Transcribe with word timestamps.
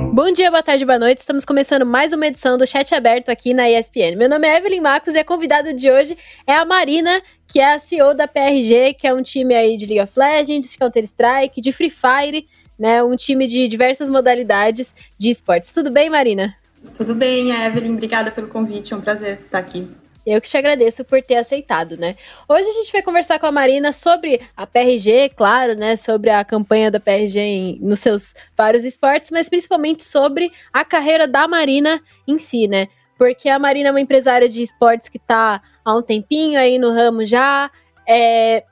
Bom 0.00 0.32
dia, 0.32 0.50
boa 0.50 0.62
tarde, 0.62 0.84
boa 0.84 0.98
noite. 0.98 1.18
Estamos 1.18 1.44
começando 1.44 1.84
mais 1.84 2.12
uma 2.12 2.26
edição 2.26 2.56
do 2.56 2.66
Chat 2.66 2.94
Aberto 2.94 3.28
aqui 3.28 3.52
na 3.52 3.68
ESPN. 3.68 4.16
Meu 4.16 4.28
nome 4.28 4.48
é 4.48 4.56
Evelyn 4.56 4.80
Marcos 4.80 5.14
e 5.14 5.18
a 5.18 5.24
convidada 5.24 5.74
de 5.74 5.90
hoje 5.90 6.16
é 6.46 6.54
a 6.54 6.64
Marina, 6.64 7.22
que 7.46 7.60
é 7.60 7.74
a 7.74 7.78
CEO 7.78 8.14
da 8.14 8.26
PRG, 8.26 8.94
que 8.94 9.06
é 9.06 9.12
um 9.12 9.22
time 9.22 9.54
aí 9.54 9.76
de 9.76 9.84
League 9.84 10.02
of 10.02 10.12
Legends, 10.16 10.72
de 10.72 10.78
Counter-Strike, 10.78 11.60
de 11.60 11.72
Free 11.72 11.90
Fire, 11.90 12.46
né? 12.78 13.02
Um 13.02 13.16
time 13.16 13.46
de 13.46 13.68
diversas 13.68 14.08
modalidades 14.08 14.94
de 15.18 15.28
esportes. 15.28 15.70
Tudo 15.70 15.90
bem, 15.90 16.08
Marina? 16.08 16.56
Tudo 16.96 17.14
bem, 17.14 17.50
Evelyn. 17.50 17.92
Obrigada 17.92 18.30
pelo 18.30 18.48
convite. 18.48 18.94
É 18.94 18.96
um 18.96 19.00
prazer 19.00 19.40
estar 19.44 19.58
aqui. 19.58 19.86
Eu 20.24 20.40
que 20.40 20.48
te 20.48 20.56
agradeço 20.56 21.04
por 21.04 21.20
ter 21.20 21.36
aceitado, 21.36 21.96
né? 21.96 22.16
Hoje 22.48 22.68
a 22.68 22.72
gente 22.72 22.92
vai 22.92 23.02
conversar 23.02 23.40
com 23.40 23.46
a 23.46 23.52
Marina 23.52 23.92
sobre 23.92 24.40
a 24.56 24.66
PRG, 24.66 25.30
claro, 25.34 25.74
né? 25.74 25.96
Sobre 25.96 26.30
a 26.30 26.44
campanha 26.44 26.90
da 26.90 27.00
PRG 27.00 27.40
em, 27.40 27.78
nos 27.80 27.98
seus 27.98 28.34
vários 28.56 28.84
esportes, 28.84 29.30
mas 29.32 29.48
principalmente 29.48 30.04
sobre 30.04 30.52
a 30.72 30.84
carreira 30.84 31.26
da 31.26 31.48
Marina 31.48 32.00
em 32.26 32.38
si, 32.38 32.68
né? 32.68 32.88
Porque 33.18 33.48
a 33.48 33.58
Marina 33.58 33.88
é 33.88 33.92
uma 33.92 34.00
empresária 34.00 34.48
de 34.48 34.62
esportes 34.62 35.08
que 35.08 35.18
está 35.18 35.60
há 35.84 35.96
um 35.96 36.02
tempinho 36.02 36.58
aí 36.58 36.78
no 36.78 36.92
ramo 36.92 37.24
já. 37.26 37.70
É, 38.08 38.64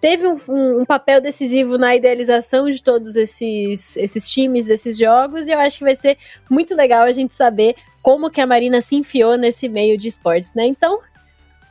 teve 0.00 0.26
um, 0.26 0.38
um, 0.48 0.80
um, 0.80 0.84
papel 0.84 1.20
decisivo 1.20 1.76
na 1.76 1.96
idealização 1.96 2.70
de 2.70 2.82
todos 2.82 3.16
esses, 3.16 3.96
esses 3.96 4.30
times, 4.30 4.68
esses 4.68 4.96
jogos, 4.96 5.46
e 5.46 5.50
eu 5.50 5.58
acho 5.58 5.78
que 5.78 5.84
vai 5.84 5.96
ser 5.96 6.16
muito 6.48 6.74
legal 6.74 7.04
a 7.04 7.12
gente 7.12 7.34
saber 7.34 7.74
como 8.02 8.30
que 8.30 8.40
a 8.40 8.46
Marina 8.46 8.80
se 8.80 8.96
enfiou 8.96 9.36
nesse 9.36 9.68
meio 9.68 9.98
de 9.98 10.08
esportes, 10.08 10.54
né? 10.54 10.66
Então, 10.66 11.00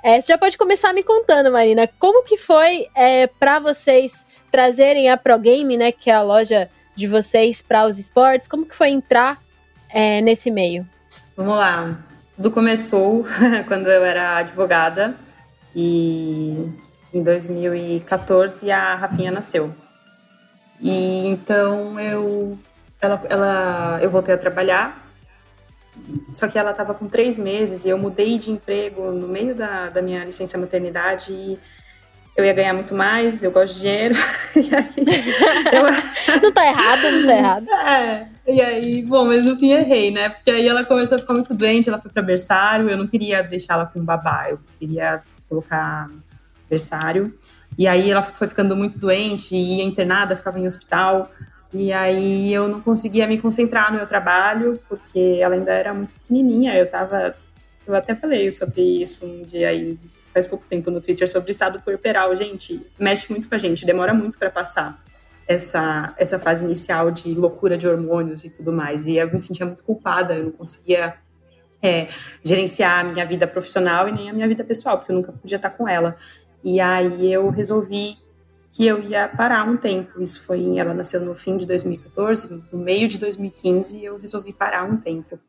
é, 0.04 0.22
você 0.22 0.34
já 0.34 0.38
pode 0.38 0.58
começar 0.58 0.94
me 0.94 1.04
contando, 1.04 1.52
Marina, 1.52 1.90
como 2.00 2.24
que 2.24 2.38
foi 2.38 2.88
é, 2.96 3.28
para 3.28 3.60
vocês 3.60 4.26
trazerem 4.52 5.10
a 5.10 5.18
Pro 5.18 5.38
Game, 5.40 5.76
né, 5.78 5.92
que 5.92 6.10
é 6.10 6.14
a 6.14 6.22
loja 6.22 6.70
de 6.96 7.08
vocês 7.08 7.62
para 7.62 7.86
os 7.86 7.98
esportes, 7.98 8.48
como 8.48 8.66
que 8.66 8.76
foi 8.76 8.90
entrar 8.90 9.38
é, 9.90 10.22
nesse 10.22 10.50
meio? 10.50 10.88
Vamos 11.36 11.58
lá, 11.58 12.04
tudo 12.36 12.52
começou 12.52 13.26
quando 13.68 13.88
eu 13.88 14.04
era 14.04 14.38
advogada 14.38 15.16
e 15.76 16.70
em 17.14 17.24
2014 17.24 18.72
a 18.72 18.96
Rafinha 18.96 19.32
nasceu. 19.32 19.74
E 20.80 21.28
então 21.28 22.00
eu, 22.00 22.58
ela, 23.02 23.22
ela, 23.30 24.00
eu 24.02 24.10
voltei 24.10 24.34
a 24.34 24.38
trabalhar 24.38 25.08
só 26.32 26.48
que 26.48 26.58
ela 26.58 26.72
estava 26.72 26.94
com 26.94 27.08
três 27.08 27.38
meses 27.38 27.86
e 27.86 27.90
eu 27.90 27.98
mudei 27.98 28.38
de 28.38 28.52
emprego 28.52 29.12
no 29.12 29.28
meio 29.28 29.56
da, 29.56 29.90
da 29.90 30.02
minha 30.02 30.24
licença 30.24 30.58
maternidade 30.58 31.32
e 31.32 31.58
eu 32.36 32.46
ia 32.46 32.54
ganhar 32.54 32.74
muito 32.74 32.94
mais, 32.94 33.44
eu 33.44 33.52
gosto 33.52 33.74
de 33.76 33.82
dinheiro. 33.82 34.16
e 34.56 34.76
aí, 34.76 34.94
eu... 35.74 35.84
não 36.42 36.52
tá 36.52 36.68
errado, 36.68 37.12
não 37.12 37.26
tá 37.26 37.36
errado. 37.36 37.68
É, 37.88 38.28
e 38.48 38.62
aí, 38.62 39.02
bom, 39.02 39.26
mas 39.26 39.44
no 39.44 39.58
fim 39.58 39.72
errei, 39.72 40.12
né? 40.12 40.30
Porque 40.30 40.52
aí 40.52 40.68
ela 40.68 40.86
começou 40.86 41.18
a 41.18 41.20
ficar 41.20 41.34
muito 41.34 41.54
doente, 41.54 41.90
ela 41.90 42.00
foi 42.00 42.12
para 42.12 42.22
berçário, 42.22 42.90
eu 42.90 42.98
não 42.98 43.08
queria 43.08 43.42
deixá-la 43.42 43.86
com 43.86 44.04
babá, 44.04 44.48
eu 44.50 44.60
queria 44.80 45.22
colocar 45.50 46.10
berçário. 46.70 47.34
E 47.78 47.88
aí 47.88 48.10
ela 48.10 48.22
foi 48.22 48.48
ficando 48.48 48.76
muito 48.76 48.98
doente, 49.00 49.56
ia 49.56 49.84
internada, 49.84 50.36
ficava 50.36 50.60
em 50.60 50.66
hospital. 50.66 51.30
E 51.74 51.92
aí 51.92 52.54
eu 52.54 52.68
não 52.68 52.82
conseguia 52.82 53.28
me 53.28 53.38
concentrar 53.38 53.92
no 53.92 53.98
meu 53.98 54.08
trabalho, 54.08 54.80
porque 54.88 55.40
ela 55.42 55.56
ainda 55.56 55.72
era 55.72 55.94
muito 55.94 56.14
pequenininha. 56.16 56.76
Eu 56.76 56.90
tava. 56.90 57.36
Eu 57.86 57.96
até 57.96 58.16
falei 58.16 58.52
sobre 58.52 58.82
isso 58.82 59.26
um 59.26 59.44
dia 59.44 59.70
aí, 59.70 59.98
faz 60.34 60.46
pouco 60.46 60.68
tempo 60.68 60.92
no 60.92 61.00
Twitter, 61.00 61.30
sobre 61.30 61.52
estado 61.52 61.82
puerperal. 61.82 62.36
Gente, 62.36 62.86
mexe 63.00 63.30
muito 63.32 63.48
com 63.48 63.56
a 63.56 63.58
gente, 63.58 63.86
demora 63.86 64.14
muito 64.14 64.38
para 64.38 64.50
passar 64.50 65.02
essa, 65.48 66.14
essa 66.18 66.38
fase 66.38 66.66
inicial 66.66 67.10
de 67.10 67.34
loucura 67.34 67.78
de 67.78 67.88
hormônios 67.88 68.44
e 68.44 68.50
tudo 68.50 68.74
mais. 68.74 69.06
E 69.06 69.16
eu 69.16 69.32
me 69.32 69.40
sentia 69.40 69.66
muito 69.66 69.84
culpada, 69.84 70.36
eu 70.36 70.44
não 70.46 70.52
conseguia 70.52 71.16
é, 71.82 72.08
gerenciar 72.44 73.00
a 73.00 73.04
minha 73.04 73.26
vida 73.26 73.48
profissional 73.48 74.10
e 74.10 74.12
nem 74.12 74.30
a 74.30 74.34
minha 74.34 74.48
vida 74.48 74.64
pessoal, 74.64 74.98
porque 74.98 75.12
eu 75.12 75.16
nunca 75.16 75.32
podia 75.32 75.56
estar 75.56 75.70
com 75.70 75.88
ela. 75.88 76.16
E 76.68 76.82
aí 76.82 77.32
eu 77.32 77.50
resolvi 77.50 78.18
que 78.70 78.86
eu 78.86 79.02
ia 79.02 79.30
parar 79.30 79.64
um 79.64 79.78
tempo. 79.78 80.22
Isso 80.22 80.46
foi, 80.46 80.78
ela 80.78 80.94
nasceu 80.94 81.22
no 81.22 81.34
fim 81.34 81.56
de 81.56 81.66
2014, 81.66 82.66
no 82.74 82.78
meio 82.78 83.08
de 83.08 83.18
2015, 83.18 84.04
eu 84.04 84.20
resolvi 84.20 84.52
parar 84.52 84.84
um 84.84 84.98
tempo. 84.98 85.40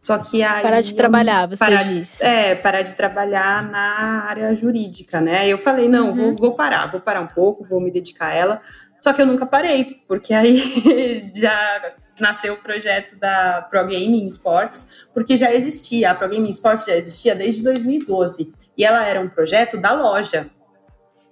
Só 0.00 0.18
que 0.18 0.42
aí 0.42 0.62
parar 0.64 0.80
de 0.80 0.96
trabalhar, 0.96 1.48
você 1.48 1.60
parar 1.60 1.84
disse. 1.84 2.24
De, 2.24 2.28
é, 2.28 2.54
parar 2.56 2.82
de 2.82 2.92
trabalhar 2.92 3.70
na 3.70 4.24
área 4.24 4.52
jurídica, 4.52 5.20
né? 5.20 5.46
Eu 5.46 5.58
falei, 5.58 5.88
não, 5.88 6.08
uhum. 6.08 6.14
vou, 6.14 6.36
vou 6.36 6.54
parar, 6.54 6.88
vou 6.88 7.00
parar 7.00 7.20
um 7.20 7.28
pouco, 7.28 7.62
vou 7.62 7.80
me 7.80 7.92
dedicar 7.92 8.30
a 8.30 8.34
ela. 8.34 8.60
Só 9.00 9.12
que 9.12 9.22
eu 9.22 9.26
nunca 9.26 9.46
parei, 9.46 10.02
porque 10.08 10.34
aí 10.34 10.60
já 11.36 11.94
nasceu 12.18 12.54
o 12.54 12.56
projeto 12.56 13.16
da 13.16 13.66
Pro 13.70 13.82
Gaming 13.82 14.26
Sports, 14.26 15.08
porque 15.12 15.36
já 15.36 15.52
existia, 15.52 16.10
a 16.10 16.14
Pro 16.14 16.28
Gaming 16.28 16.50
Sports 16.50 16.86
já 16.86 16.96
existia 16.96 17.34
desde 17.34 17.62
2012. 17.62 18.52
E 18.76 18.84
ela 18.84 19.06
era 19.06 19.20
um 19.20 19.28
projeto 19.28 19.76
da 19.76 19.92
loja, 19.92 20.48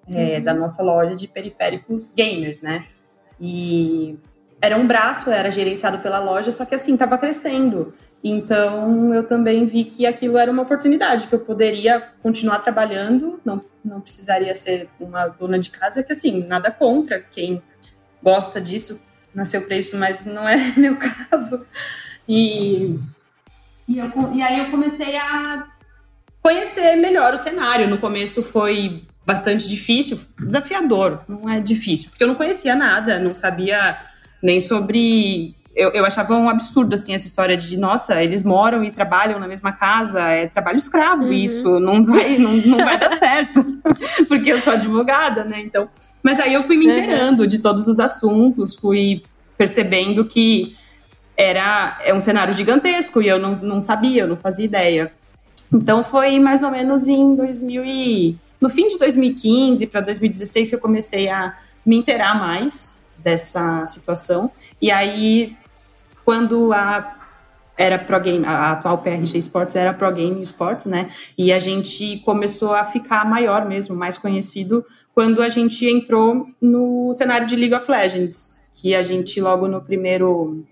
é, 0.09 0.39
uhum. 0.39 0.45
da 0.45 0.55
nossa 0.55 0.83
loja 0.83 1.15
de 1.15 1.29
periféricos 1.29 2.13
gamers, 2.15 2.63
né? 2.63 2.87
E 3.41 4.19
era 4.61 4.77
um 4.77 4.87
braço, 4.87 5.29
era 5.29 5.51
gerenciado 5.51 5.99
pela 5.99 6.21
loja, 6.21 6.53
só 6.53 6.65
que 6.65 6.75
assim, 6.75 6.93
estava 6.93 7.19
crescendo. 7.19 7.93
Então 8.23 9.13
eu 9.13 9.27
também 9.27 9.67
vi 9.67 9.85
que 9.85 10.07
aquilo 10.07 10.39
era 10.39 10.51
uma 10.53 10.63
oportunidade, 10.63 11.27
que 11.27 11.35
eu 11.35 11.41
poderia 11.41 12.01
continuar 12.23 12.61
trabalhando, 12.61 13.41
não, 13.45 13.65
não 13.85 14.01
precisaria 14.01 14.55
ser 14.55 14.89
uma 15.01 15.27
dona 15.27 15.59
de 15.59 15.71
casa, 15.71 16.03
que 16.03 16.13
assim, 16.13 16.47
nada 16.47 16.71
contra 16.71 17.19
quem 17.19 17.61
gosta 18.23 18.61
disso, 18.61 19.05
nasceu 19.35 19.63
para 19.63 19.77
isso, 19.77 19.97
mas 19.97 20.25
não 20.25 20.49
é 20.49 20.57
meu 20.79 20.97
caso. 20.97 21.67
E, 22.29 23.01
e, 23.89 23.99
eu, 23.99 24.13
e 24.33 24.43
aí 24.43 24.61
eu 24.61 24.71
comecei 24.71 25.17
a 25.17 25.67
conhecer 26.41 26.95
melhor 26.97 27.35
o 27.35 27.39
cenário. 27.39 27.89
No 27.89 27.99
começo 27.99 28.45
foi 28.45 29.05
bastante 29.25 29.69
difícil, 29.69 30.19
desafiador, 30.39 31.21
não 31.29 31.49
é 31.49 31.61
difícil, 31.61 32.11
porque 32.11 32.25
eu 32.25 32.29
não 32.29 32.35
conhecia 32.35 32.75
nada, 32.75 33.19
não 33.19 33.35
sabia 33.35 33.97
nem 34.43 34.61
sobre. 34.61 35.55
Eu, 35.75 35.91
eu 35.93 36.05
achava 36.05 36.35
um 36.35 36.51
absurdo, 36.51 36.93
assim, 36.93 37.15
essa 37.15 37.27
história 37.27 37.57
de, 37.57 37.79
nossa, 37.79 38.23
eles 38.23 38.43
moram 38.43 38.85
e 38.85 38.91
trabalham 38.91 39.39
na 39.39 39.49
mesma 39.49 39.73
casa, 39.73 40.21
é 40.21 40.47
trabalho 40.47 40.77
escravo 40.77 41.25
uhum. 41.25 41.33
isso, 41.33 41.81
não 41.81 42.05
vai, 42.05 42.37
não, 42.37 42.57
não 42.57 42.79
vai 42.85 42.99
dar 42.99 43.17
certo, 43.19 43.65
porque 44.29 44.53
eu 44.53 44.61
sou 44.61 44.75
advogada, 44.75 45.45
né, 45.45 45.61
então... 45.61 45.89
Mas 46.23 46.39
aí 46.39 46.53
eu 46.53 46.63
fui 46.65 46.77
me 46.77 46.85
inteirando 46.85 47.43
uhum. 47.43 47.49
de 47.49 47.59
todos 47.59 47.89
os 47.89 47.99
assuntos, 47.99 48.75
fui 48.75 49.23
percebendo 49.57 50.27
que 50.27 50.77
era 51.37 51.99
é 52.03 52.13
um 52.13 52.21
cenário 52.21 52.53
gigantesco 52.53 53.23
e 53.23 53.29
eu 53.29 53.39
não, 53.39 53.55
não 53.55 53.81
sabia, 53.81 54.23
eu 54.23 54.29
não 54.29 54.37
fazia 54.37 54.67
ideia. 54.67 55.13
Então 55.73 56.05
foi 56.05 56.39
mais 56.39 56.63
ou 56.63 56.71
menos 56.71 57.09
em 57.09 57.35
2000 57.35 57.85
e 57.85 58.39
no 58.63 58.71
fim 58.71 58.87
de 58.87 58.97
2015 58.97 59.87
para 59.89 60.01
2016 60.01 60.71
que 60.71 60.75
eu 60.77 60.81
comecei 60.81 61.29
a 61.29 61.55
me 61.85 61.97
inteirar 61.97 62.39
mais 62.39 63.05
dessa 63.19 63.85
situação. 63.87 64.51
E 64.81 64.91
aí, 64.91 65.57
quando 66.25 66.73
a 66.73 67.19
era 67.77 67.99
Pro 67.99 68.21
Game, 68.21 68.45
a 68.45 68.73
atual 68.73 68.99
PRG 68.99 69.39
Sports 69.39 69.75
era 69.75 69.93
Pro 69.93 70.13
Game 70.13 70.41
Sports, 70.43 70.87
né? 70.87 71.11
E 71.37 71.53
a 71.53 71.59
gente 71.59 72.19
começou 72.19 72.75
a 72.75 72.85
ficar 72.85 73.25
maior 73.25 73.67
mesmo, 73.67 73.97
mais 73.97 74.17
conhecido, 74.17 74.85
quando 75.15 75.43
a 75.43 75.49
gente 75.49 75.85
entrou 75.87 76.47
no 76.61 77.13
cenário 77.13 77.47
de 77.47 77.57
League 77.57 77.75
of 77.75 77.91
Legends, 77.91 78.63
que 78.75 78.95
a 78.95 79.03
gente 79.03 79.41
logo 79.41 79.67
no 79.67 79.81
primeiro 79.81 80.65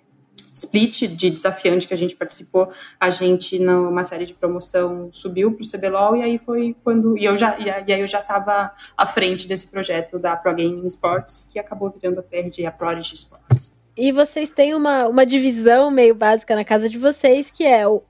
split 0.60 1.09
de 1.09 1.31
desafiante 1.31 1.88
que 1.88 1.94
a 1.94 1.97
gente 1.97 2.15
participou, 2.15 2.71
a 2.98 3.10
gente 3.10 3.59
numa 3.59 4.03
série 4.03 4.26
de 4.26 4.34
promoção 4.34 5.09
subiu 5.12 5.53
para 5.53 5.62
o 5.62 5.69
CBLOL 5.69 6.16
e 6.16 6.22
aí 6.22 6.38
foi 6.38 6.76
quando 6.84 7.16
e 7.16 7.25
eu 7.25 7.37
já 7.37 7.59
e 7.59 7.71
aí 7.71 8.00
eu 8.00 8.06
já 8.06 8.21
estava 8.21 8.72
à 8.97 9.06
frente 9.06 9.48
desse 9.48 9.71
projeto 9.71 10.19
da 10.19 10.37
Pro 10.37 10.53
Gaming 10.53 10.87
Sports 10.87 11.48
que 11.50 11.59
acabou 11.59 11.91
virando 11.91 12.21
a 12.21 12.22
PRG, 12.22 12.66
a 12.66 12.72
Prodigy 12.72 13.15
Sports. 13.15 13.80
E 13.97 14.12
vocês 14.12 14.51
têm 14.51 14.74
uma, 14.74 15.09
uma 15.09 15.27
divisão 15.27 15.91
meio 15.91 16.15
básica 16.15 16.54
na 16.54 16.65
casa 16.65 16.89
de 16.89 16.98
vocês 16.98 17.51
que 17.51 17.65
é 17.65 17.86
o, 17.86 18.03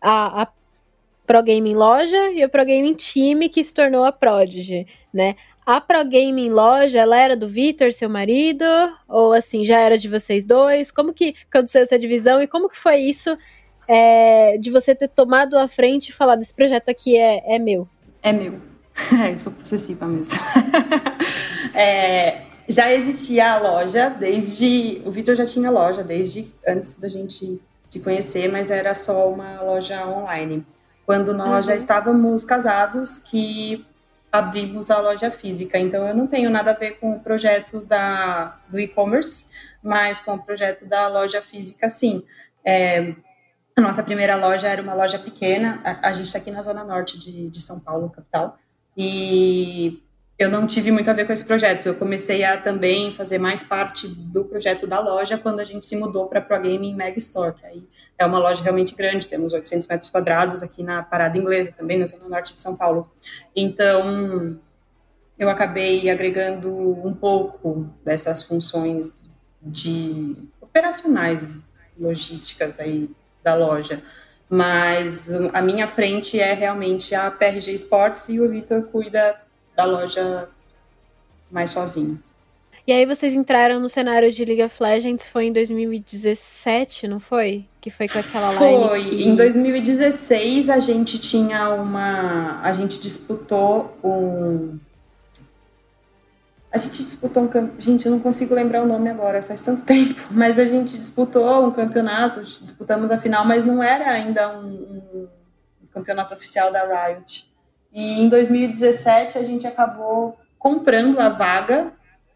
a, 0.00 0.42
a 0.42 0.48
Pro 1.26 1.42
Gaming 1.42 1.74
Loja 1.74 2.30
e 2.32 2.44
o 2.44 2.48
Pro 2.48 2.64
Gaming 2.64 2.94
Time 2.94 3.48
que 3.48 3.62
se 3.64 3.72
tornou 3.72 4.04
a 4.04 4.12
Prodigy, 4.12 4.86
né? 5.12 5.36
A 5.64 5.80
Pro 5.80 6.04
Gaming 6.04 6.50
Loja, 6.50 6.98
ela 6.98 7.16
era 7.16 7.36
do 7.36 7.48
Vitor, 7.48 7.92
seu 7.92 8.08
marido? 8.08 8.64
Ou 9.08 9.32
assim, 9.32 9.64
já 9.64 9.78
era 9.78 9.96
de 9.96 10.08
vocês 10.08 10.44
dois? 10.44 10.90
Como 10.90 11.12
que 11.12 11.36
aconteceu 11.50 11.82
essa 11.82 11.98
divisão 11.98 12.42
e 12.42 12.48
como 12.48 12.68
que 12.68 12.76
foi 12.76 12.96
isso 12.96 13.36
é, 13.86 14.58
de 14.58 14.70
você 14.70 14.94
ter 14.94 15.08
tomado 15.08 15.56
a 15.56 15.68
frente 15.68 16.08
e 16.08 16.12
falar 16.12 16.34
desse 16.34 16.52
projeto 16.52 16.88
aqui 16.88 17.16
é, 17.16 17.54
é 17.54 17.58
meu? 17.58 17.88
É 18.22 18.32
meu. 18.32 18.60
eu 19.30 19.38
sou 19.38 19.52
possessiva 19.52 20.06
mesmo. 20.06 20.38
é, 21.74 22.42
já 22.68 22.92
existia 22.92 23.52
a 23.52 23.58
loja 23.58 24.08
desde. 24.08 25.00
O 25.04 25.10
Vitor 25.12 25.36
já 25.36 25.44
tinha 25.44 25.70
loja 25.70 26.02
desde 26.02 26.52
antes 26.66 26.98
da 26.98 27.08
gente 27.08 27.60
se 27.88 28.00
conhecer, 28.00 28.50
mas 28.50 28.70
era 28.70 28.94
só 28.94 29.30
uma 29.30 29.60
loja 29.62 30.06
online. 30.08 30.66
Quando 31.06 31.34
nós 31.34 31.66
uhum. 31.66 31.72
já 31.72 31.76
estávamos 31.76 32.44
casados, 32.44 33.18
que 33.18 33.84
abrimos 34.32 34.90
a 34.90 34.98
loja 34.98 35.30
física. 35.30 35.78
Então, 35.78 36.08
eu 36.08 36.16
não 36.16 36.26
tenho 36.26 36.48
nada 36.48 36.70
a 36.70 36.74
ver 36.74 36.92
com 36.92 37.12
o 37.12 37.20
projeto 37.20 37.84
da, 37.84 38.58
do 38.68 38.80
e-commerce, 38.80 39.50
mas 39.84 40.18
com 40.20 40.34
o 40.34 40.42
projeto 40.42 40.86
da 40.86 41.06
loja 41.06 41.42
física, 41.42 41.90
sim. 41.90 42.24
É, 42.64 43.14
a 43.76 43.80
nossa 43.80 44.02
primeira 44.02 44.34
loja 44.36 44.68
era 44.68 44.80
uma 44.80 44.94
loja 44.94 45.18
pequena, 45.18 45.80
a, 45.84 46.08
a 46.08 46.12
gente 46.12 46.26
está 46.26 46.38
aqui 46.38 46.50
na 46.50 46.62
zona 46.62 46.82
norte 46.82 47.18
de, 47.18 47.50
de 47.50 47.60
São 47.60 47.80
Paulo, 47.80 48.08
capital, 48.08 48.56
e 48.96 50.02
eu 50.42 50.50
não 50.50 50.66
tive 50.66 50.90
muito 50.90 51.08
a 51.08 51.12
ver 51.12 51.26
com 51.26 51.32
esse 51.32 51.44
projeto. 51.44 51.86
Eu 51.86 51.94
comecei 51.94 52.44
a 52.44 52.56
também 52.56 53.12
fazer 53.12 53.38
mais 53.38 53.62
parte 53.62 54.08
do 54.08 54.44
projeto 54.44 54.86
da 54.86 55.00
loja 55.00 55.38
quando 55.38 55.60
a 55.60 55.64
gente 55.64 55.86
se 55.86 55.96
mudou 55.96 56.26
para 56.26 56.40
Pro 56.40 56.56
Gaming 56.56 56.94
Mega 56.94 57.18
Store, 57.18 57.54
que 57.54 57.64
aí 57.64 57.82
é 58.18 58.26
uma 58.26 58.38
loja 58.38 58.62
realmente 58.62 58.94
grande, 58.94 59.26
temos 59.26 59.52
800 59.52 59.86
metros 59.86 60.10
quadrados 60.10 60.62
aqui 60.62 60.82
na 60.82 61.02
Parada 61.02 61.38
Inglesa, 61.38 61.72
também 61.72 61.98
na 61.98 62.06
zona 62.06 62.28
norte 62.28 62.54
de 62.54 62.60
São 62.60 62.76
Paulo. 62.76 63.10
Então, 63.54 64.58
eu 65.38 65.48
acabei 65.48 66.10
agregando 66.10 66.70
um 67.06 67.14
pouco 67.14 67.88
dessas 68.04 68.42
funções 68.42 69.30
de 69.60 70.36
operacionais, 70.60 71.68
logísticas 71.98 72.80
aí 72.80 73.10
da 73.42 73.54
loja. 73.54 74.02
Mas 74.48 75.30
a 75.52 75.62
minha 75.62 75.88
frente 75.88 76.38
é 76.38 76.52
realmente 76.52 77.14
a 77.14 77.30
PRG 77.30 77.72
Sports 77.72 78.28
e 78.28 78.40
o 78.40 78.50
Vitor 78.50 78.82
cuida 78.82 79.41
da 79.76 79.84
loja 79.84 80.48
mais 81.50 81.70
sozinho. 81.70 82.22
E 82.84 82.92
aí 82.92 83.06
vocês 83.06 83.34
entraram 83.34 83.78
no 83.78 83.88
cenário 83.88 84.32
de 84.32 84.44
League 84.44 84.62
of 84.62 84.82
Legends, 84.82 85.28
foi 85.28 85.44
em 85.44 85.52
2017, 85.52 87.06
não 87.06 87.20
foi? 87.20 87.64
Que 87.80 87.90
foi 87.90 88.08
com 88.08 88.18
aquela 88.18 88.48
line 88.48 88.88
Foi, 88.88 89.04
que... 89.04 89.24
em 89.24 89.36
2016 89.36 90.68
a 90.68 90.80
gente 90.80 91.18
tinha 91.18 91.68
uma... 91.70 92.60
A 92.60 92.72
gente 92.72 93.00
disputou 93.00 93.96
um... 94.02 94.78
A 96.72 96.78
gente 96.78 97.04
disputou 97.04 97.44
um 97.44 97.48
campeonato. 97.48 97.82
Gente, 97.82 98.06
eu 98.06 98.12
não 98.12 98.18
consigo 98.18 98.54
lembrar 98.54 98.82
o 98.82 98.86
nome 98.86 99.10
agora, 99.10 99.42
faz 99.42 99.60
tanto 99.62 99.84
tempo. 99.84 100.20
Mas 100.30 100.58
a 100.58 100.64
gente 100.64 100.98
disputou 100.98 101.66
um 101.66 101.70
campeonato, 101.70 102.40
disputamos 102.40 103.10
a 103.10 103.18
final, 103.18 103.44
mas 103.44 103.64
não 103.64 103.82
era 103.82 104.10
ainda 104.10 104.58
um, 104.58 105.28
um 105.82 105.86
campeonato 105.92 106.34
oficial 106.34 106.72
da 106.72 106.82
Riot. 106.82 107.51
E 107.92 108.20
em 108.20 108.28
2017 108.28 109.38
a 109.38 109.42
gente 109.42 109.66
acabou 109.66 110.38
comprando 110.58 111.18
a 111.20 111.28
vaga 111.28 111.92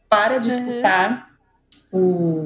para 0.09 0.39
disputar 0.39 1.31
uhum. 1.93 2.01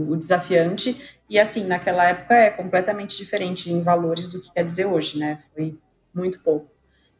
o, 0.08 0.12
o, 0.12 0.16
desafiante. 0.16 1.18
E 1.28 1.38
assim, 1.38 1.64
naquela 1.64 2.04
época 2.04 2.34
é 2.34 2.50
completamente 2.50 3.16
diferente 3.16 3.70
em 3.70 3.82
valores 3.82 4.28
do 4.28 4.40
que 4.40 4.52
quer 4.52 4.64
dizer 4.64 4.86
hoje, 4.86 5.18
né? 5.18 5.38
Foi 5.54 5.76
muito 6.14 6.40
pouco. 6.40 6.68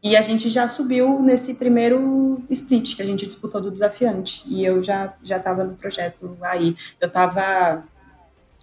E 0.03 0.17
a 0.17 0.23
gente 0.23 0.49
já 0.49 0.67
subiu 0.67 1.21
nesse 1.21 1.55
primeiro 1.55 2.43
split 2.49 2.97
que 2.97 3.03
a 3.03 3.05
gente 3.05 3.27
disputou 3.27 3.61
do 3.61 3.71
desafiante. 3.71 4.43
E 4.47 4.65
eu 4.65 4.83
já 4.83 5.15
já 5.23 5.37
estava 5.37 5.63
no 5.65 5.77
projeto 5.77 6.37
aí. 6.41 6.77
Eu 7.01 7.09
estava 7.09 7.85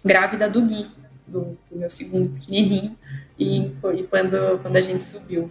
grávida 0.04 0.48
do 0.48 0.62
Gui, 0.62 0.86
do, 1.26 1.56
do 1.70 1.78
meu 1.78 1.90
segundo 1.90 2.30
pequenininho, 2.30 2.96
e, 3.38 3.66
e 3.66 4.02
quando, 4.04 4.58
quando 4.62 4.76
a 4.76 4.80
gente 4.80 5.02
subiu. 5.02 5.50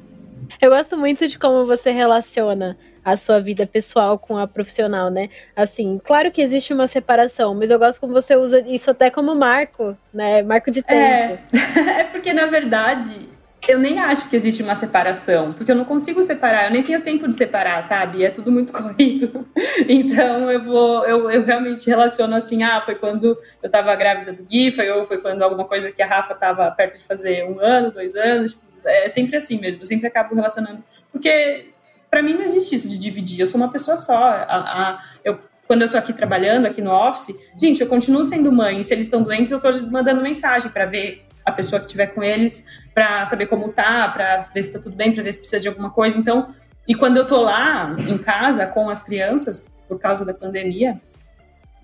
Eu 0.62 0.70
gosto 0.70 0.98
muito 0.98 1.28
de 1.28 1.38
como 1.38 1.66
você 1.66 1.92
relaciona 1.92 2.78
a 3.04 3.16
sua 3.16 3.40
vida 3.40 3.66
pessoal 3.66 4.20
com 4.20 4.38
a 4.38 4.46
profissional, 4.46 5.10
né? 5.10 5.30
Assim, 5.56 6.00
claro 6.04 6.30
que 6.30 6.42
existe 6.42 6.74
uma 6.74 6.88
separação, 6.88 7.56
mas 7.56 7.72
eu 7.72 7.80
gosto 7.80 8.02
como 8.02 8.12
você 8.12 8.36
usa 8.36 8.60
isso 8.68 8.92
até 8.92 9.10
como 9.10 9.34
marco, 9.34 9.98
né? 10.14 10.42
Marco 10.42 10.70
de 10.70 10.82
tempo. 10.82 11.00
É, 11.02 11.40
é 12.02 12.04
porque 12.04 12.34
na 12.34 12.48
verdade 12.48 13.38
eu 13.68 13.80
nem 13.80 14.00
acho 14.00 14.30
que 14.30 14.36
existe 14.36 14.64
uma 14.64 14.76
separação, 14.76 15.52
porque 15.52 15.72
eu 15.72 15.76
não 15.76 15.84
consigo 15.84 16.24
separar, 16.24 16.66
eu 16.66 16.72
nem 16.72 16.84
tenho 16.84 17.02
tempo 17.02 17.28
de 17.28 17.36
separar, 17.36 17.82
sabe? 17.84 18.24
É 18.24 18.30
tudo 18.30 18.52
muito 18.52 18.72
corrido. 18.74 19.48
Então 19.88 20.50
eu 20.50 20.64
vou, 20.64 21.06
eu, 21.06 21.30
eu 21.30 21.44
realmente 21.44 21.90
relaciono 21.90 22.36
assim, 22.36 22.64
ah, 22.64 22.82
foi 22.82 22.96
quando 22.96 23.38
eu 23.62 23.70
tava 23.70 23.96
grávida 23.96 24.32
do 24.32 24.44
Gui, 24.44 24.72
foi, 24.72 24.90
ou 24.90 25.04
foi 25.04 25.18
quando 25.18 25.42
alguma 25.42 25.66
coisa 25.66 25.92
que 25.92 26.02
a 26.02 26.08
Rafa 26.08 26.34
tava 26.34 26.70
perto 26.72 26.98
de 26.98 27.04
fazer 27.04 27.46
um 27.46 27.60
ano, 27.60 27.92
dois 27.92 28.16
anos, 28.16 28.54
tipo, 28.54 28.67
é 28.88 29.10
sempre 29.10 29.38
assim 29.38 29.60
mesmo, 29.60 29.82
eu 29.82 29.86
sempre 29.86 30.08
acabo 30.08 30.36
relacionando. 30.36 30.84
Porque 31.12 31.72
para 32.10 32.22
mim 32.22 32.34
não 32.34 32.42
existe 32.42 32.76
isso 32.76 32.90
de 32.90 32.98
dividir, 32.98 33.42
eu 33.42 33.48
sou 33.48 33.60
uma 33.60 33.72
pessoa 33.72 33.98
só. 33.98 34.16
A, 34.16 34.56
a, 34.58 35.04
eu, 35.24 35.40
quando 35.68 35.82
eu 35.82 35.90
tô 35.90 35.98
aqui 35.98 36.14
trabalhando, 36.14 36.66
aqui 36.66 36.82
no 36.82 36.92
office, 36.92 37.36
gente, 37.60 37.82
eu 37.82 37.88
continuo 37.88 38.24
sendo 38.24 38.52
mãe. 38.52 38.82
Se 38.82 38.94
eles 38.94 39.06
estão 39.06 39.22
doentes, 39.22 39.52
eu 39.52 39.62
tô 39.62 39.72
mandando 39.88 40.22
mensagem 40.22 40.72
para 40.72 40.86
ver 40.86 41.26
a 41.46 41.52
pessoa 41.52 41.80
que 41.80 41.86
estiver 41.86 42.08
com 42.08 42.24
eles, 42.24 42.82
para 42.94 43.26
saber 43.26 43.46
como 43.48 43.72
tá, 43.72 44.10
para 44.10 44.38
ver 44.54 44.64
se 44.64 44.74
tá 44.74 44.80
tudo 44.80 44.96
bem, 44.96 45.14
para 45.14 45.24
ver 45.24 45.32
se 45.32 45.40
precisa 45.40 45.60
de 45.60 45.68
alguma 45.68 45.90
coisa. 45.90 46.18
Então, 46.18 46.54
e 46.88 46.96
quando 46.96 47.18
eu 47.18 47.28
tô 47.28 47.42
lá 47.42 47.96
em 48.00 48.18
casa 48.18 48.66
com 48.66 48.90
as 48.90 49.02
crianças, 49.02 49.74
por 49.88 50.00
causa 50.00 50.26
da 50.26 50.34
pandemia, 50.34 51.00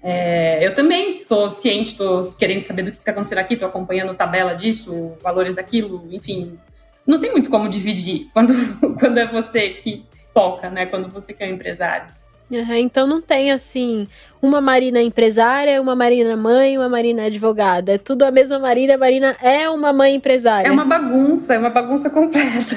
é, 0.01 0.65
eu 0.65 0.75
também 0.75 1.23
tô 1.23 1.49
ciente, 1.49 1.95
tô 1.95 2.21
querendo 2.37 2.61
saber 2.61 2.83
do 2.83 2.91
que 2.91 2.97
está 2.97 3.11
acontecendo 3.11 3.37
aqui, 3.37 3.55
tô 3.55 3.65
acompanhando 3.65 4.13
tabela 4.13 4.53
disso, 4.53 5.13
valores 5.21 5.53
daquilo, 5.53 6.07
enfim, 6.11 6.59
não 7.05 7.19
tem 7.19 7.31
muito 7.31 7.49
como 7.49 7.69
dividir 7.69 8.29
quando, 8.33 8.53
quando 8.99 9.17
é 9.17 9.27
você 9.27 9.69
que 9.69 10.05
toca, 10.33 10.69
né? 10.69 10.85
Quando 10.85 11.09
você 11.09 11.33
que 11.33 11.43
é 11.43 11.47
o 11.47 11.51
empresário. 11.51 12.07
Uhum, 12.51 12.73
então 12.75 13.07
não 13.07 13.21
tem 13.21 13.51
assim 13.51 14.07
uma 14.41 14.61
Marina 14.61 15.01
empresária, 15.01 15.81
uma 15.81 15.95
Marina 15.95 16.35
mãe, 16.35 16.77
uma 16.77 16.89
Marina 16.89 17.25
advogada. 17.25 17.93
É 17.93 17.97
tudo 17.97 18.23
a 18.23 18.31
mesma 18.31 18.59
Marina. 18.59 18.95
A 18.95 18.97
Marina 18.97 19.37
é 19.41 19.69
uma 19.69 19.91
mãe 19.91 20.15
empresária. 20.15 20.67
É 20.67 20.71
uma 20.71 20.85
bagunça, 20.85 21.55
é 21.55 21.57
uma 21.57 21.69
bagunça 21.69 22.09
completa. 22.09 22.75